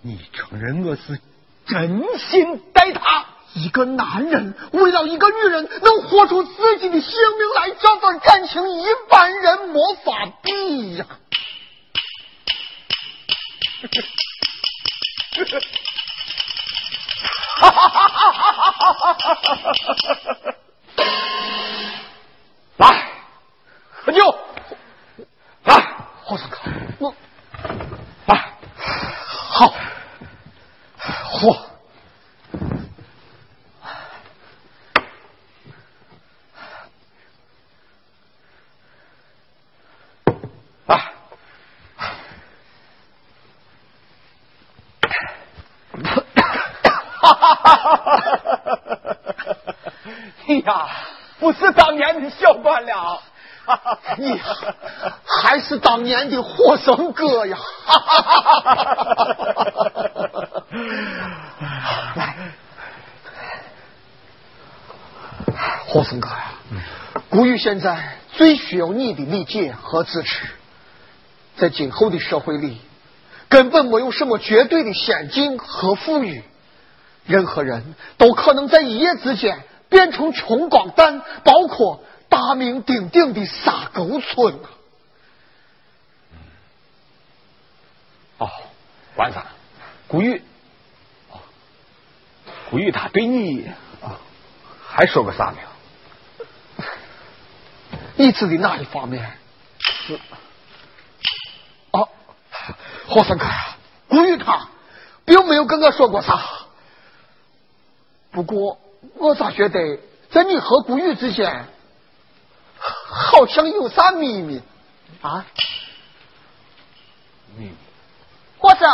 [0.00, 1.20] 你承认我是
[1.66, 3.26] 真心待他？
[3.54, 11.06] 一个男人为了一个女人能豁出自己的性命来，这份感情一般人没法比呀！
[17.60, 20.54] 哈哈哈哈哈哈！
[22.76, 23.10] 来，
[23.90, 24.38] 喝酒，
[25.64, 25.74] 来，
[26.22, 26.58] 霍三哥，
[26.98, 27.14] 我
[28.26, 28.54] 来，
[29.50, 29.74] 好，
[30.98, 31.66] 喝。
[50.46, 50.88] 哎呀，
[51.38, 51.52] 不
[52.28, 53.22] 是当年的小官了，
[54.18, 54.38] 你
[55.24, 57.56] 还是当年的火生哥呀！
[62.16, 62.34] 来，
[65.86, 66.52] 火生哥呀，
[67.30, 70.46] 古玉现在最需要你的理解和支持。
[71.56, 72.80] 在今后的社会里，
[73.48, 76.42] 根本没有什么绝对的先进和富裕，
[77.26, 84.54] 任何人都可能在一夜之间变成穷光蛋，包括大名鼎鼎的沙沟村
[88.38, 88.46] 啊！
[88.46, 88.50] 哦，
[89.16, 89.44] 晚上，
[90.08, 90.42] 古玉，
[91.30, 91.38] 哦，
[92.70, 93.66] 古玉他对你
[94.00, 94.18] 啊，
[94.86, 96.86] 还说个啥没有？
[98.16, 99.30] 你指的哪一方面？
[99.80, 100.18] 是。
[103.06, 103.76] 霍三哥呀，
[104.08, 104.68] 古玉他
[105.24, 106.40] 并没有跟我说过啥。
[108.30, 108.78] 不过
[109.16, 109.98] 我咋觉得
[110.30, 111.66] 在你和古玉之间，
[113.08, 114.62] 好像有啥秘密
[115.22, 115.44] 啊？
[117.56, 117.74] 秘密？
[118.58, 118.88] 霍生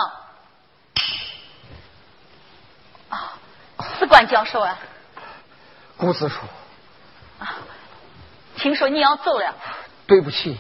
[3.09, 3.39] 啊，
[3.99, 4.79] 史官教授啊。
[5.97, 6.37] 顾子书。
[7.39, 7.57] 啊，
[8.57, 9.55] 听说你要走了。
[10.07, 10.57] 对不起，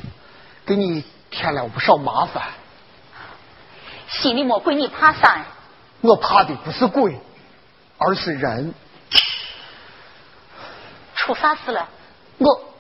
[0.64, 2.48] 给你添了不少麻烦。
[4.08, 5.44] 心里魔鬼，你怕啥？
[6.00, 7.20] 我怕的不是鬼，
[7.98, 8.74] 而是人。
[11.14, 11.88] 出啥事了？
[12.38, 12.74] 我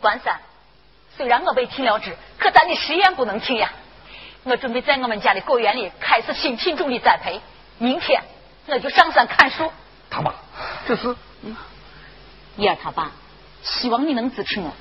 [0.00, 0.40] 关三，
[1.16, 3.72] 虽然我被停了职，可咱的实验不能停呀。
[4.44, 7.40] 我准备在我们家的果园里开始新品种的栽培。
[7.78, 8.22] 明天
[8.66, 9.70] 我就上山砍树。
[10.10, 10.32] 他妈，
[10.86, 11.14] 这是
[12.56, 13.12] 叶儿他爸，
[13.62, 14.72] 希望你能支持我。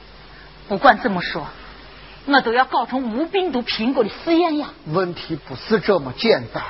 [0.67, 1.47] 不管怎么说。
[2.25, 4.67] 我都要搞成无病毒苹果的实验呀！
[4.85, 6.63] 问题不是这么简单。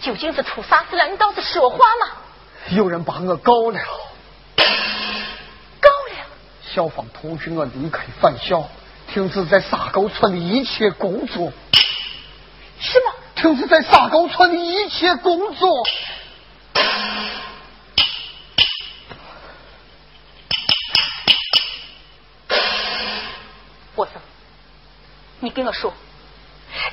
[0.00, 1.08] 究竟是出啥事了？
[1.08, 2.12] 你倒是说话嘛！
[2.68, 3.80] 有人把我告了。
[6.76, 6.88] 告了？
[6.88, 8.68] 校方通讯我离开返校，
[9.10, 11.50] 停止在沙沟村的一切工作。
[12.78, 13.14] 是吗？
[13.34, 15.82] 停止在沙沟村的一切工作。
[23.94, 24.12] 我说，
[25.40, 25.90] 你跟我说，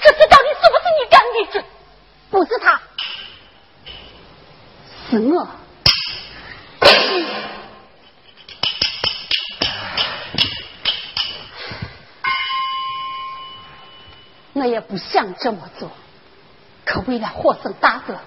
[0.01, 1.19] 这事到底是不是你干
[1.51, 1.65] 的？
[2.31, 2.81] 不是他，
[5.09, 5.47] 是我。
[14.53, 15.91] 我也不想这么做，
[16.85, 18.19] 可为了获胜大哥，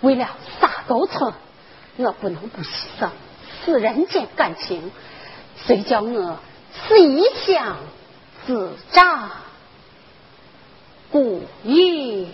[0.00, 0.28] 为了
[0.60, 1.32] 沙沟村，
[1.96, 3.10] 我不能不牺牲
[3.64, 4.90] 此人间感情。
[5.66, 6.38] 谁叫我
[6.88, 7.76] 是一想。
[8.46, 9.32] 自长
[11.12, 12.32] 故意。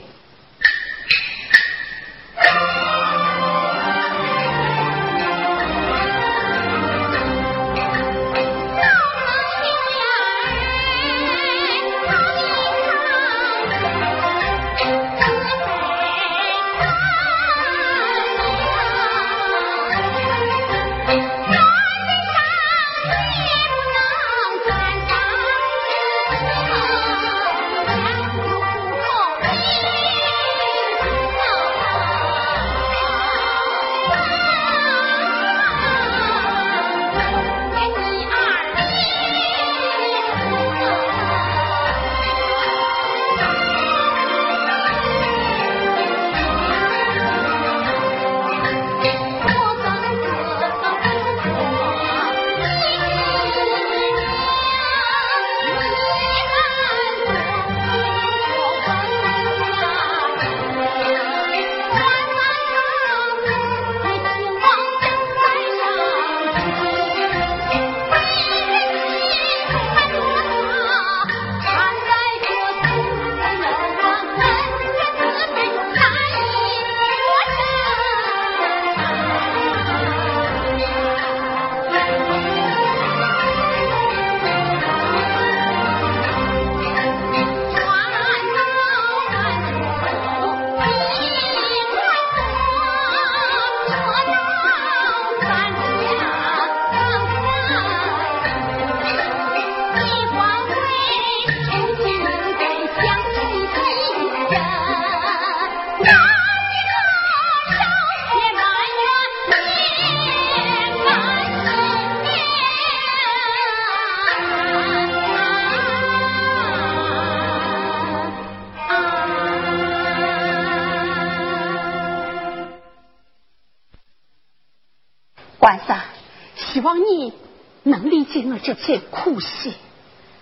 [128.66, 129.72] 这片苦心。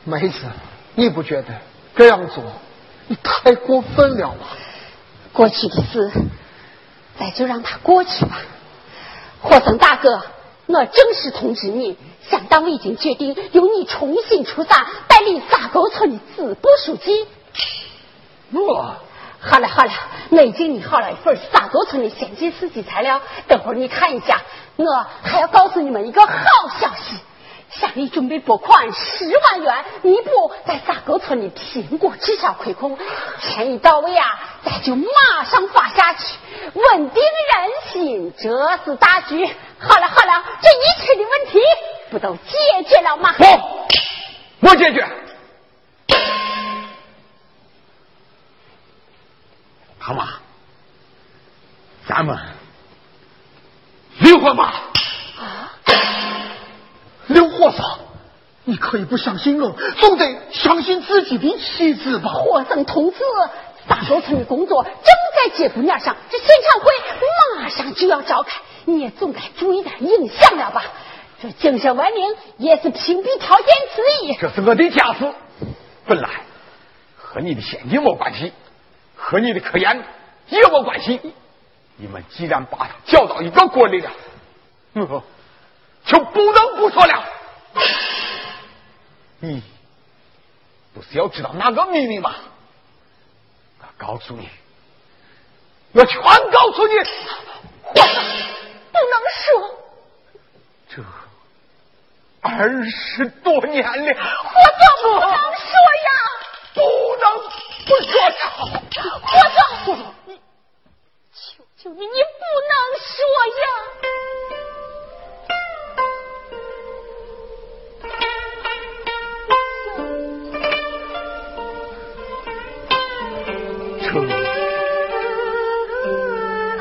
[0.04, 0.46] 梅子，
[0.94, 1.48] 你不觉得
[1.94, 2.42] 这样做
[3.06, 4.46] 你太过分了吗？
[5.34, 6.10] 过去的事，
[7.18, 8.40] 咱就让它过去吧。
[9.42, 10.22] 霍森大哥，
[10.64, 11.98] 我正式通知你，
[12.30, 17.26] 乡党委已经决定由你重新出山，代理沙沟村的支部书记。
[18.52, 18.96] 我。
[19.38, 19.92] 好了好了，
[20.30, 24.40] 我已经拟好了一份沙沟村的先进事迹材料，等会儿你看一下。
[24.76, 26.32] 我还要告诉你们一个好
[26.80, 27.18] 消息，
[27.80, 32.98] 乡里准备拨款十万元，弥补在沙沟村的苹果滞销亏空。
[33.40, 36.36] 钱一到位啊，咱就马上发下去，
[36.72, 39.44] 稳定人心，这是大局。
[39.78, 41.60] 好了好了，这一切的问题
[42.10, 43.34] 不都解决了吗？
[43.36, 43.44] 不，
[44.68, 45.06] 我解决。
[49.98, 50.28] 好嘛，
[52.06, 52.38] 咱们
[54.20, 54.74] 离婚吧。
[55.40, 55.73] 啊！
[57.26, 57.98] 刘和尚，
[58.64, 62.30] 你可以不相信我，总得相信自己的妻子吧？
[62.30, 63.18] 和尚同志，
[63.88, 66.92] 沙沟村的工作正在节骨眼上，这现场会
[67.58, 70.82] 马上就要召开，你也总该注意点影响了吧？
[71.42, 74.34] 这精神文明也是评比条件之一。
[74.34, 75.32] 这是我的家事，
[76.06, 76.28] 本来
[77.16, 78.52] 和你的现金没关系。
[79.16, 80.04] 和你的科研
[80.48, 81.18] 也没关系。
[81.96, 84.10] 你们既然把他叫到一个锅里了，
[84.92, 85.22] 我
[86.06, 87.24] 就不能不说了。
[89.40, 89.62] 你
[90.94, 92.34] 不是要知道哪个秘密吗？
[93.80, 94.48] 我告诉你，
[95.92, 96.94] 我全告诉你。
[96.94, 99.44] 我不能说。
[100.88, 101.02] 这
[102.40, 105.72] 二十多年了，我怎么不能说
[106.04, 106.08] 呀？
[106.74, 106.80] 不
[107.20, 107.24] 能。
[107.86, 108.34] 不说呀！
[109.20, 109.36] 我
[109.84, 110.40] 说，你
[111.34, 113.12] 求求你，你不能说
[113.60, 113.62] 呀！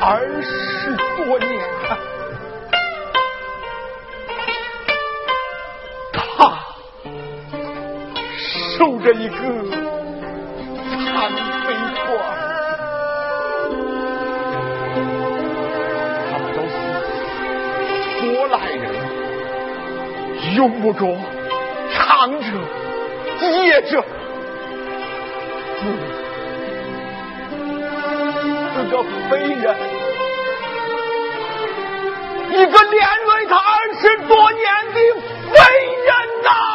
[0.06, 1.48] 二十多年，
[6.12, 6.14] 他
[8.76, 9.34] 守着一个。
[10.86, 11.30] 残
[11.64, 11.72] 废
[12.04, 12.08] 官，
[16.28, 16.74] 他们都是
[18.20, 18.84] 过来人，
[20.54, 21.00] 用不着
[21.94, 22.46] 长者、
[23.40, 24.04] 业者，
[28.74, 29.64] 是个飞人，
[32.54, 34.64] 一个连累他二十多年
[34.94, 35.00] 的
[35.50, 35.58] 废
[36.06, 36.73] 人呐！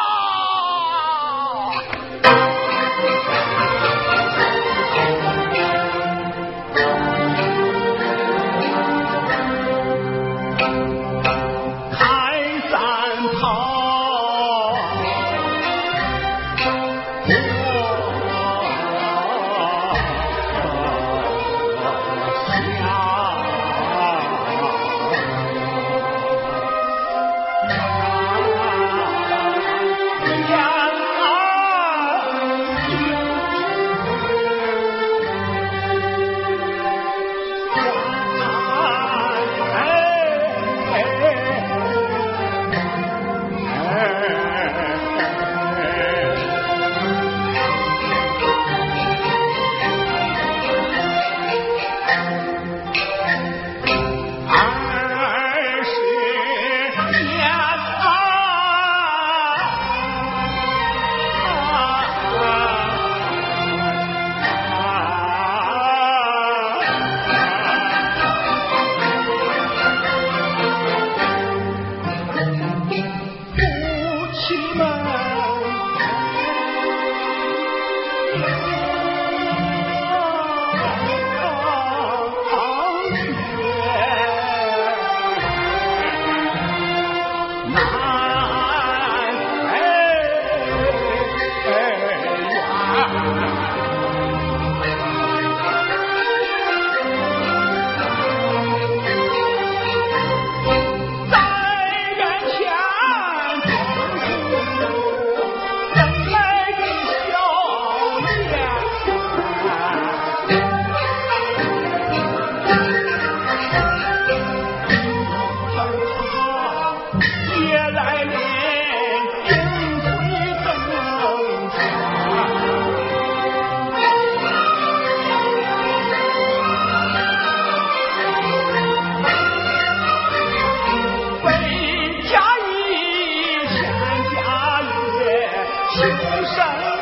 [136.70, 136.99] Hallelujah.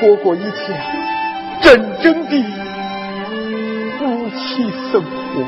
[0.00, 0.80] 过过一天
[1.60, 2.42] 真正的
[3.98, 5.44] 夫妻生活。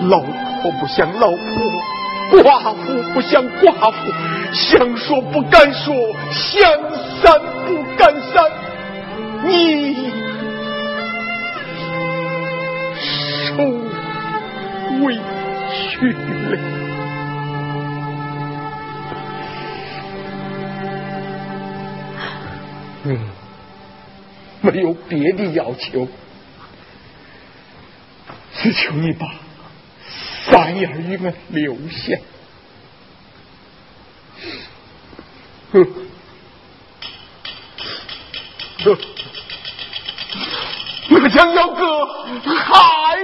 [0.00, 3.96] 你老婆不像老婆，寡妇不像寡妇，
[4.52, 5.94] 想说不敢说，
[6.30, 6.60] 想
[25.18, 26.06] 别的要求，
[28.54, 29.26] 只求你把
[30.46, 32.16] 三眼与我留下。
[35.72, 35.84] 哼！
[38.84, 38.98] 哼，
[41.10, 42.06] 我想要个
[42.46, 43.16] 孩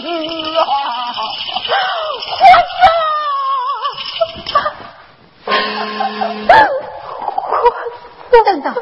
[0.00, 0.08] 子
[0.56, 0.64] 啊！
[8.44, 8.74] 等等，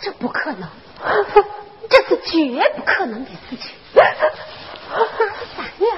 [0.00, 0.68] 这不可能，
[1.88, 3.70] 这是绝不可能的事情。
[5.56, 5.88] 三眼，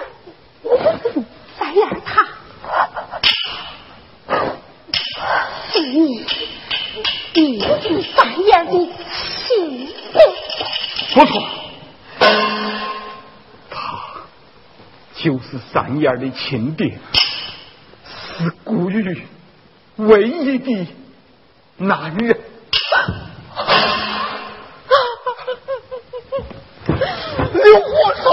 [1.59, 2.28] 三眼他，
[5.74, 6.24] 你，
[7.34, 7.64] 你是
[8.12, 8.72] 三眼的
[9.10, 9.92] 亲爹。
[11.14, 11.32] 不错，
[13.70, 13.78] 他
[15.95, 16.99] 就是三眼的亲爹，
[18.39, 19.27] 是古玉
[19.97, 20.89] 唯一的。
[21.77, 22.41] 男人，
[27.53, 28.25] 刘和尚，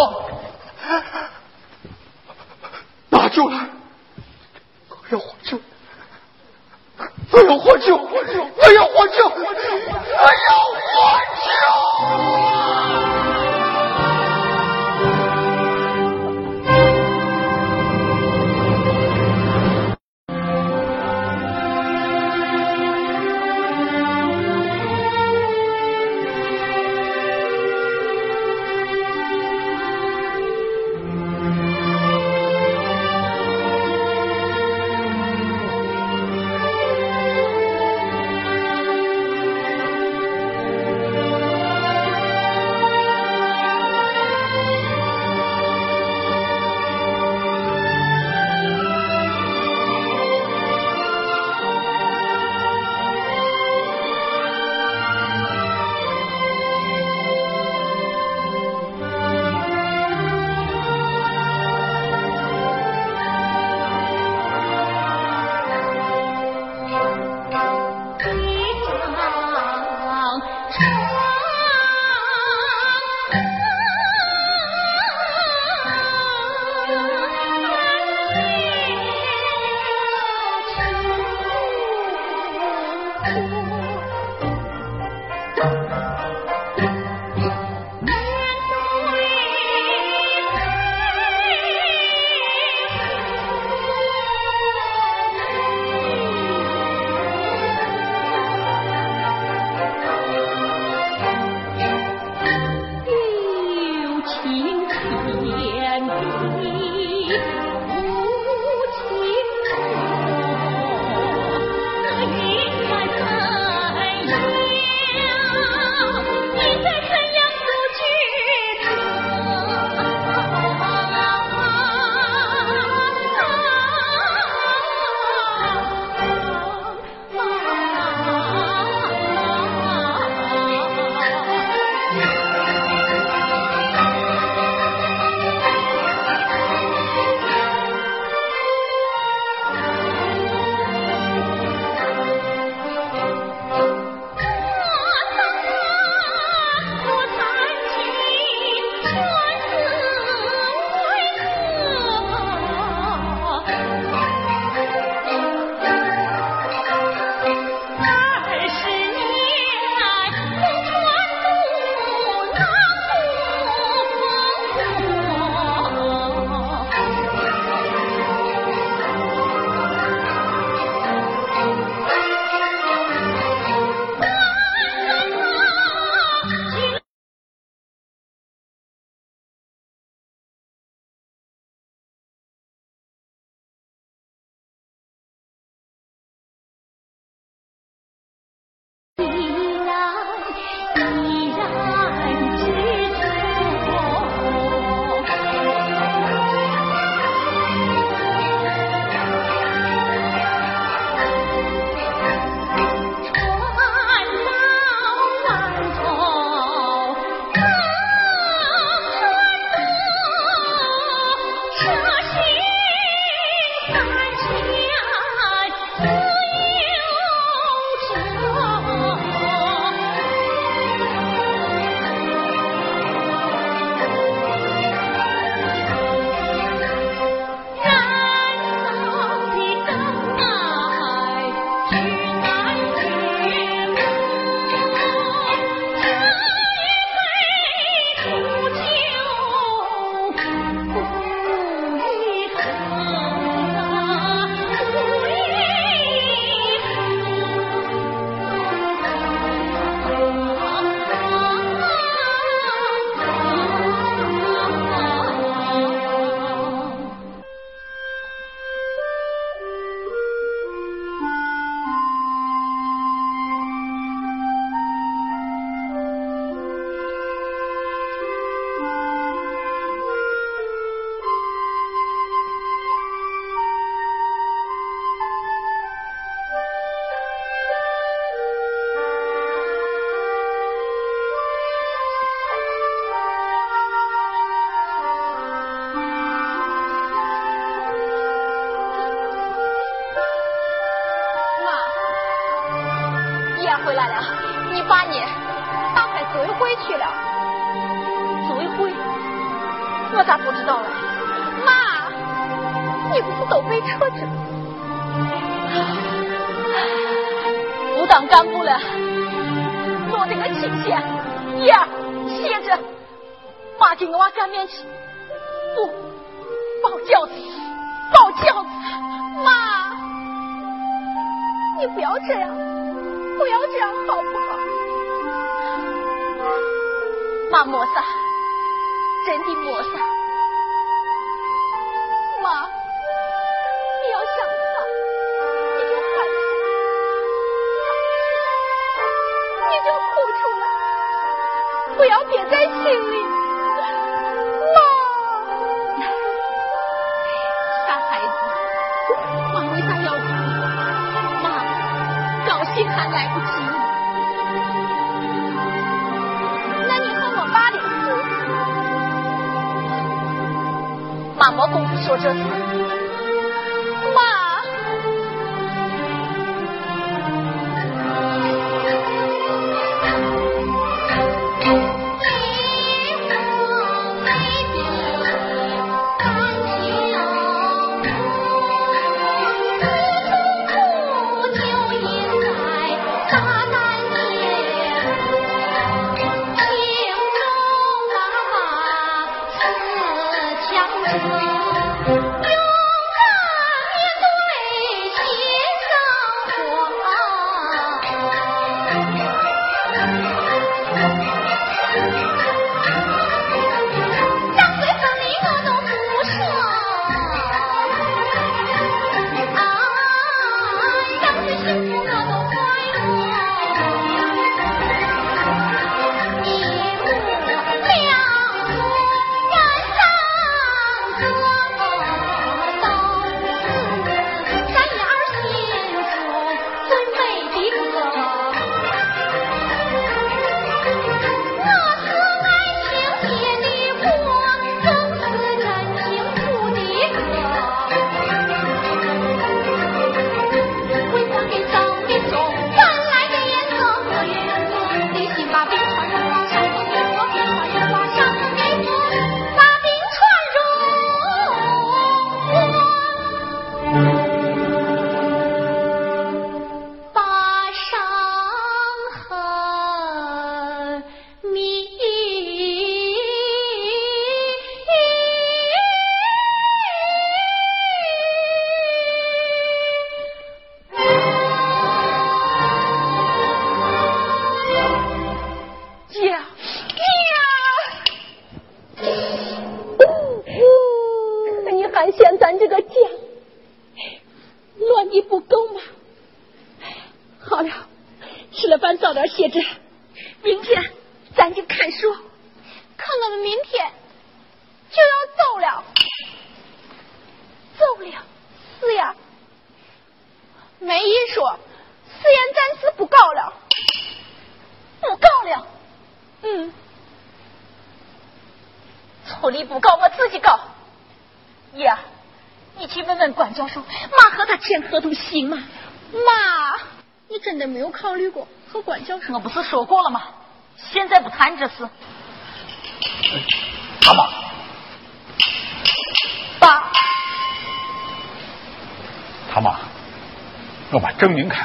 [3.10, 3.68] 拿酒来，
[4.90, 5.60] 我要喝酒，
[7.32, 8.14] 我要喝酒，我
[8.74, 9.50] 要喝酒，我要
[10.78, 10.88] 喝
[11.48, 11.52] 酒。
[12.52, 12.61] 也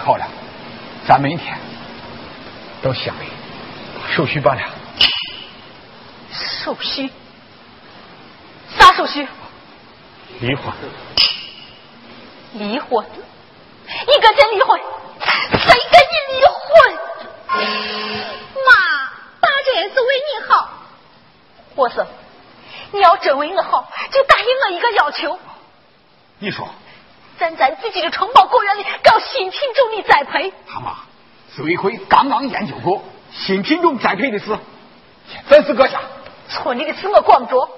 [0.06, 0.24] 好了，
[1.04, 1.58] 咱明天
[2.80, 3.26] 到乡里
[4.14, 4.62] 手续办了。
[6.30, 7.10] 手续？
[8.78, 9.26] 啥手续？
[10.38, 10.72] 离婚。
[12.52, 13.04] 离婚？
[13.06, 14.80] 你跟谁离婚？
[15.50, 16.98] 谁跟你离婚？
[18.64, 19.10] 妈，
[19.40, 20.70] 大这也是为你好。
[21.74, 22.06] 我说，
[22.92, 25.36] 你要真为我好，就答应我一个要求。
[26.38, 26.68] 你说。
[27.38, 30.52] 在咱自己的承包果园里搞新品种的栽培。
[30.66, 30.96] 他妈，
[31.54, 33.02] 紫薇辉刚刚研究过
[33.32, 34.58] 新品种栽培的事，
[35.50, 36.00] 也是搁下。
[36.48, 37.68] 村里的事我管不着，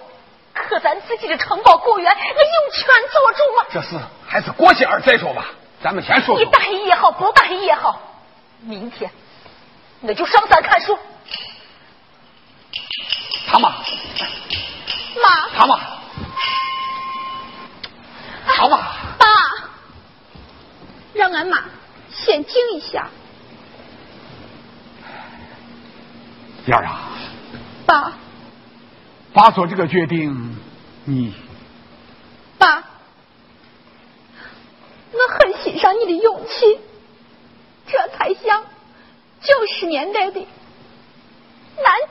[0.53, 3.67] 可咱自己的承包果园，我有权做主吗？
[3.73, 5.47] 这事还是过些儿再说吧。
[5.83, 8.01] 咱们先说,你答应也好，不答应也好，
[8.61, 9.11] 明天
[10.01, 10.99] 那就上山看树。
[13.51, 15.81] 他妈，妈，他妈，
[18.47, 18.77] 他妈，
[19.19, 19.27] 爸。
[21.19, 21.65] 让俺妈
[22.13, 23.11] 先静一下。
[26.67, 27.11] 燕儿啊，
[27.85, 28.13] 爸，
[29.33, 30.57] 爸做这个决定，
[31.05, 31.35] 你
[32.57, 32.85] 爸，
[35.11, 36.79] 我很欣赏你的勇气，
[37.89, 38.63] 这才像
[39.41, 40.47] 九十年代的男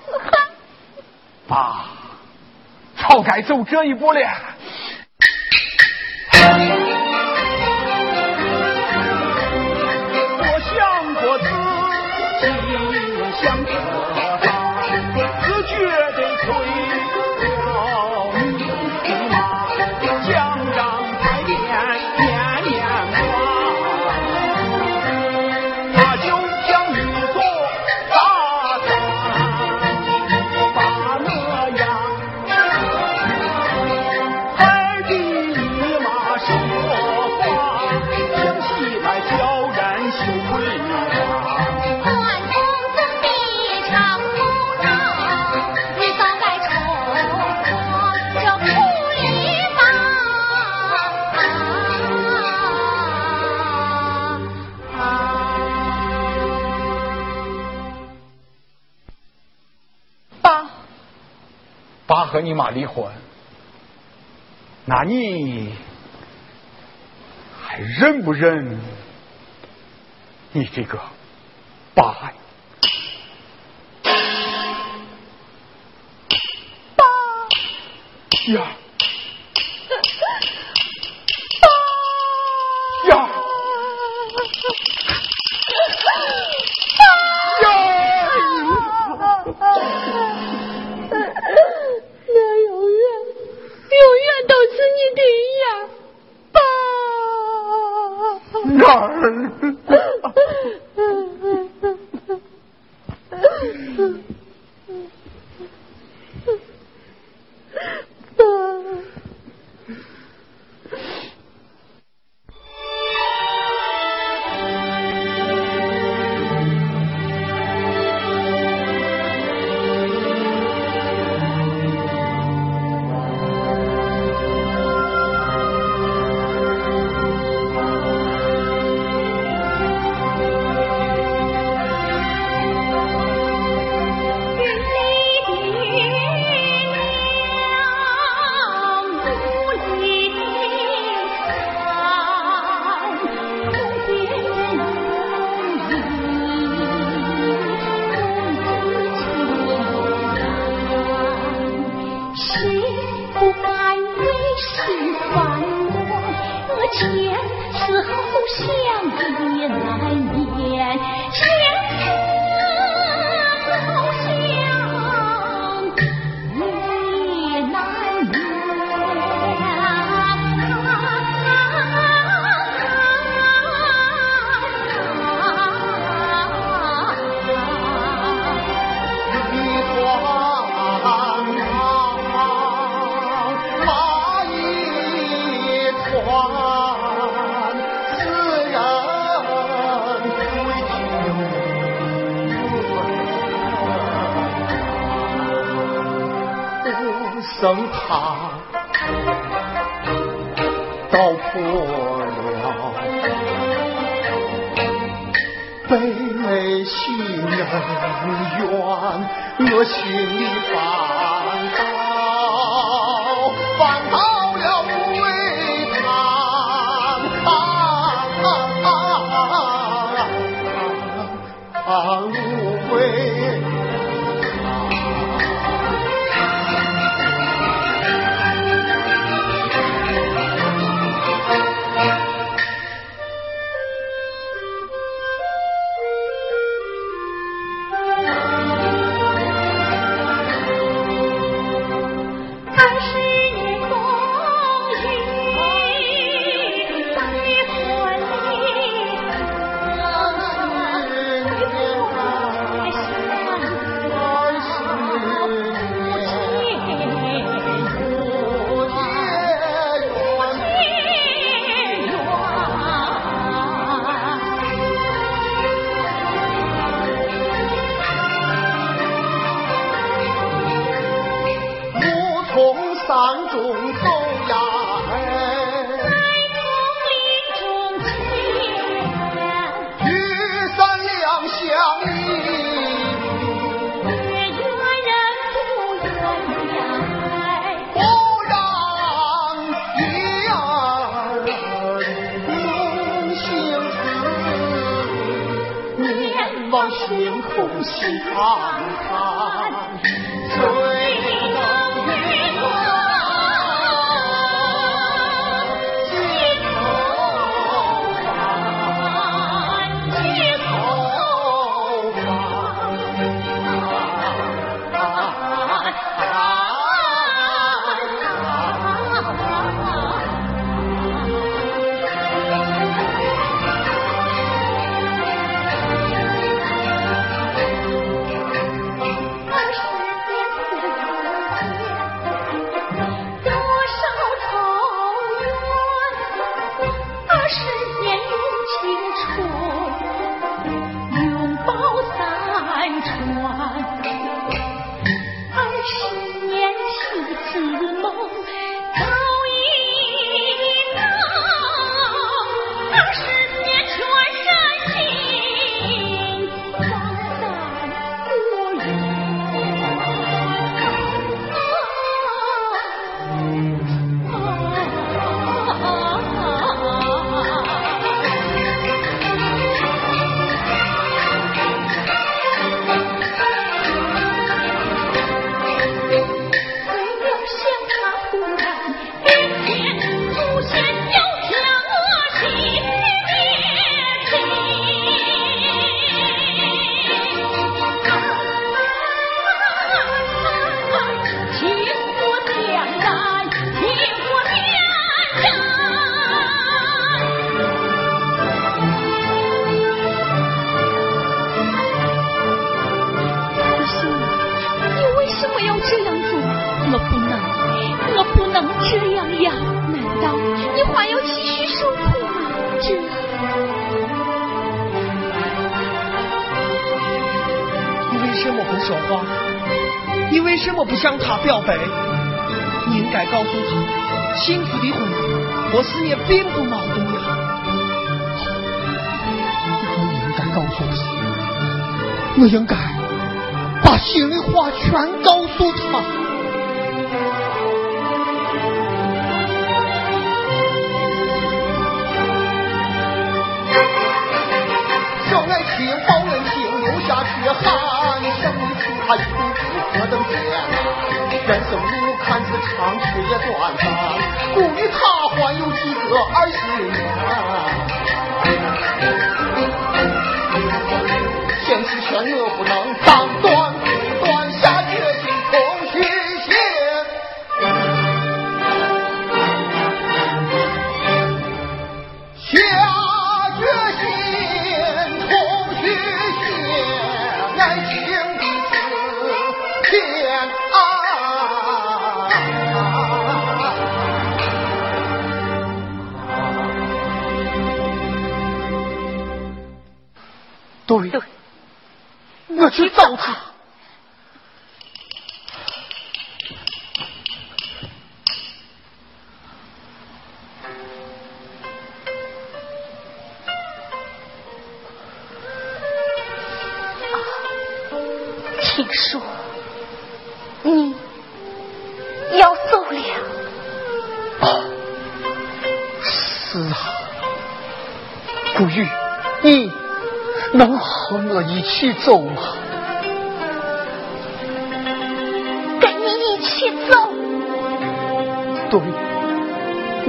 [0.06, 0.50] 子汉。
[1.48, 1.86] 爸，
[2.98, 4.20] 早该走这一步了。
[13.48, 14.16] 相。
[62.38, 63.11] 和你妈离婚
[64.85, 65.73] 那你
[67.59, 68.80] 还认不认
[70.51, 71.01] 你这个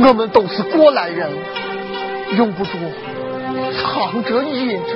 [0.00, 1.28] 我们都是过来人
[2.36, 2.70] 用不着
[3.72, 4.94] 藏着掖着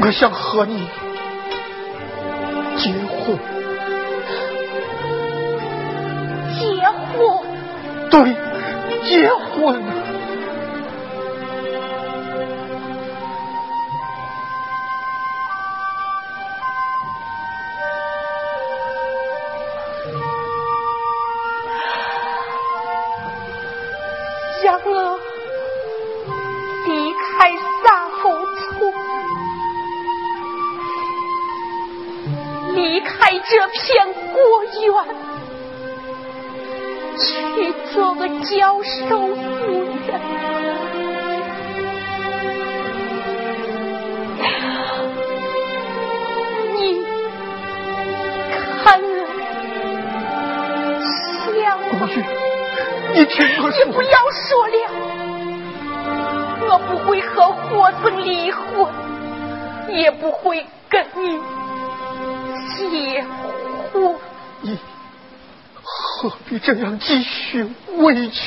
[0.00, 0.86] 我想和你
[2.76, 3.38] 结婚。
[6.58, 7.54] 结婚。
[8.10, 8.34] 对
[9.04, 10.03] 结婚。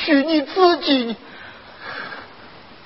[0.08, 1.16] 委屈你自己？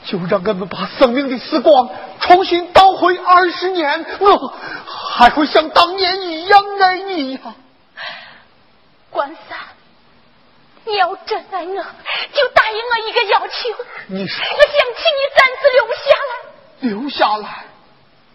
[0.04, 1.88] 就让我们把生命的时光
[2.20, 4.52] 重新倒回二十年，我
[4.88, 7.40] 还会像当年一样爱你呀。
[9.10, 9.58] 关三，
[10.84, 13.52] 你要真爱我，就答应我一个要求。
[14.08, 16.34] 你说，我想请你暂时留下来，
[16.80, 17.64] 留下来，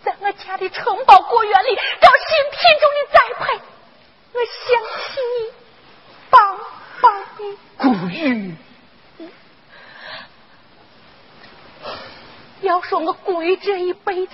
[0.05, 3.61] 在我家的城堡果园里搞新品种的栽培。
[4.33, 5.51] 我想请你
[6.29, 6.57] 帮
[7.01, 7.57] 帮你。
[7.77, 8.55] 古玉，
[12.61, 14.33] 要说我古玉这一辈子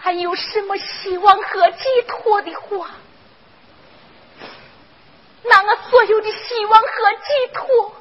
[0.00, 2.90] 还有什么希望和寄托的话，
[5.44, 7.94] 那我所有的希望和寄托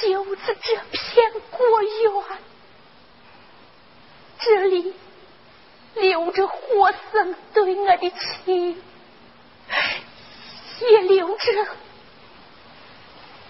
[0.00, 2.38] 就是这片果园，
[4.40, 4.94] 这里
[5.94, 8.10] 留着活生对我的
[8.44, 8.82] 情，
[10.80, 11.66] 也留着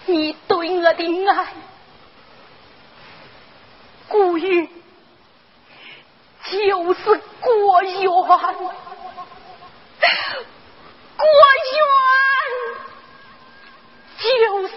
[0.06, 1.54] 你对我的爱。
[4.08, 4.68] 古玉
[6.44, 8.10] 就是果园，
[11.16, 11.26] 果
[11.72, 11.86] 园
[14.18, 14.74] 就是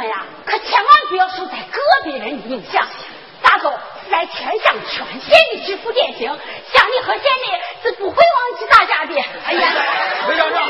[0.00, 2.86] 们呀，可千万不要受在个别人的影响。
[3.42, 3.70] 大狗
[4.02, 7.52] 是在天上全县的致富典型，乡里和县里
[7.82, 9.14] 是不会忘记大家的。
[9.46, 9.68] 哎呀，
[10.26, 10.66] 回家长，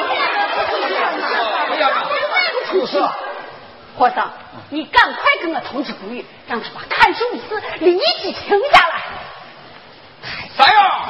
[1.69, 2.09] 回家长，
[2.67, 3.01] 出事！
[3.97, 4.33] 霍桑，
[4.71, 9.03] 你赶快跟我通知古玉，让他把看书的事立即停下来。
[10.57, 11.09] 三样，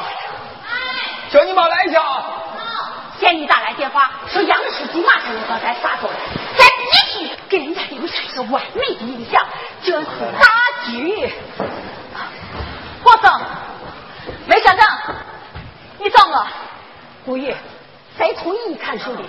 [1.30, 2.36] 叫你妈来一下啊。
[3.20, 6.39] 县里打来电话说杨书记马上就到咱沙头，咱必须
[7.50, 9.44] 给人家留下一个完美的印象，
[9.82, 10.06] 这是
[10.38, 10.46] 大
[10.86, 11.28] 局。
[13.02, 13.40] 霍总，
[14.46, 14.86] 梅乡长，
[15.98, 16.46] 你找我？
[17.26, 17.52] 古玉，
[18.16, 19.22] 谁同意你看书的？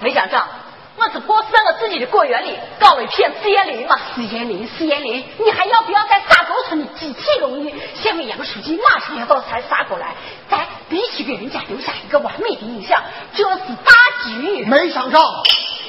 [0.00, 0.48] 梅乡长，
[0.96, 3.96] 我只不过在我自己的果园里搞了一片试验林嘛。
[4.16, 7.72] 试验林，试验林，你还要不要在沙沟村的集体荣誉？
[7.94, 10.08] 县委杨书记马上要到咱沙沟来，
[10.50, 13.00] 咱必须给人家留下一个完美的印象，
[13.32, 13.92] 这是大
[14.24, 14.64] 局。
[14.64, 15.22] 梅乡长，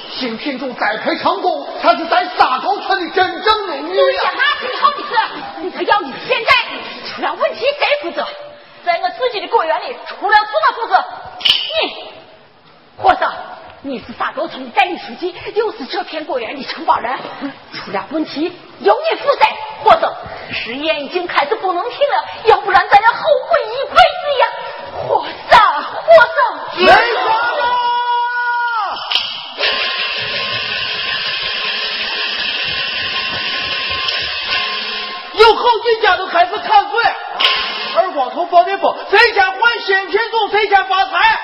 [0.09, 4.31] 新品种栽培成功，才是咱沙沟村的真正荣誉对呀，呀！
[4.35, 5.13] 那最好的是，
[5.61, 6.51] 你可要你现在
[7.07, 8.25] 出了问题谁负责？
[8.85, 11.03] 在我自己的果园里出了什么负责？
[11.83, 12.05] 你，
[12.97, 13.33] 和尚，
[13.81, 17.17] 你是沙沟村的代理书记，又是这片果园的承包人，
[17.73, 19.45] 出了问题由你负责。
[19.81, 20.13] 或者
[20.51, 24.43] 实验已经开始不能停了，要不然咱要后悔一辈子呀！
[25.07, 26.03] 和尚，和
[26.35, 26.95] 尚，梅乡
[27.57, 27.69] 长，
[35.39, 37.15] 有好几家都开始砍树了。
[37.95, 41.39] 二光头放的风，谁先换新品种，谁先发财。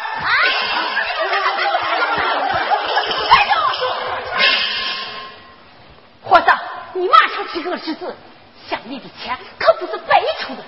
[6.22, 6.52] 伙子，
[6.94, 8.16] 你马上去我侄子，
[8.70, 10.64] 乡里的钱可不是白出的，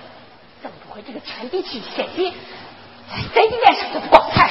[0.62, 2.34] 怎不会这个全地区先进，
[3.10, 4.50] 在谁的脸上都不光彩。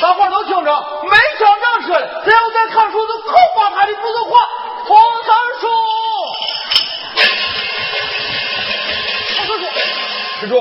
[0.00, 4.38] 大伙儿都听着，没乡长说的，只要在砍树，就扣把他的不是话。
[4.86, 5.68] 黄三叔，
[9.36, 10.60] 黄三叔，施主，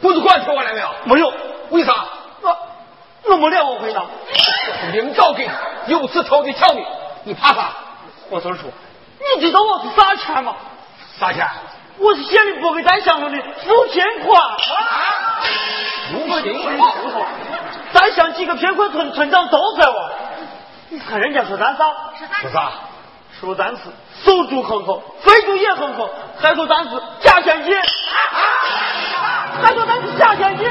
[0.00, 0.88] 不是管听我了没有？
[1.04, 1.32] 没有，
[1.70, 1.92] 为啥？
[2.42, 2.56] 我
[3.32, 4.02] 我没脸我回答。
[4.92, 5.48] 领导给
[5.86, 6.84] 有次头的条例，
[7.24, 7.70] 你怕啥？
[8.30, 8.72] 黄三叔，
[9.36, 10.54] 你知道我是啥钱吗？
[11.18, 11.46] 啥钱？
[11.98, 14.42] 我是县里拨给咱乡村的扶贫款。
[14.42, 14.56] 啊
[16.10, 16.92] 扶贫款
[17.92, 20.10] 咱乡几个贫困村村长都在我。
[20.88, 21.84] 你看人家说咱啥？
[22.40, 22.72] 说啥？
[23.44, 23.82] 说咱是
[24.24, 26.08] 守住坑口，非住也哼哼，
[26.38, 26.90] 还说咱是
[27.20, 27.74] 假先进，
[29.62, 30.66] 还说咱是假先进。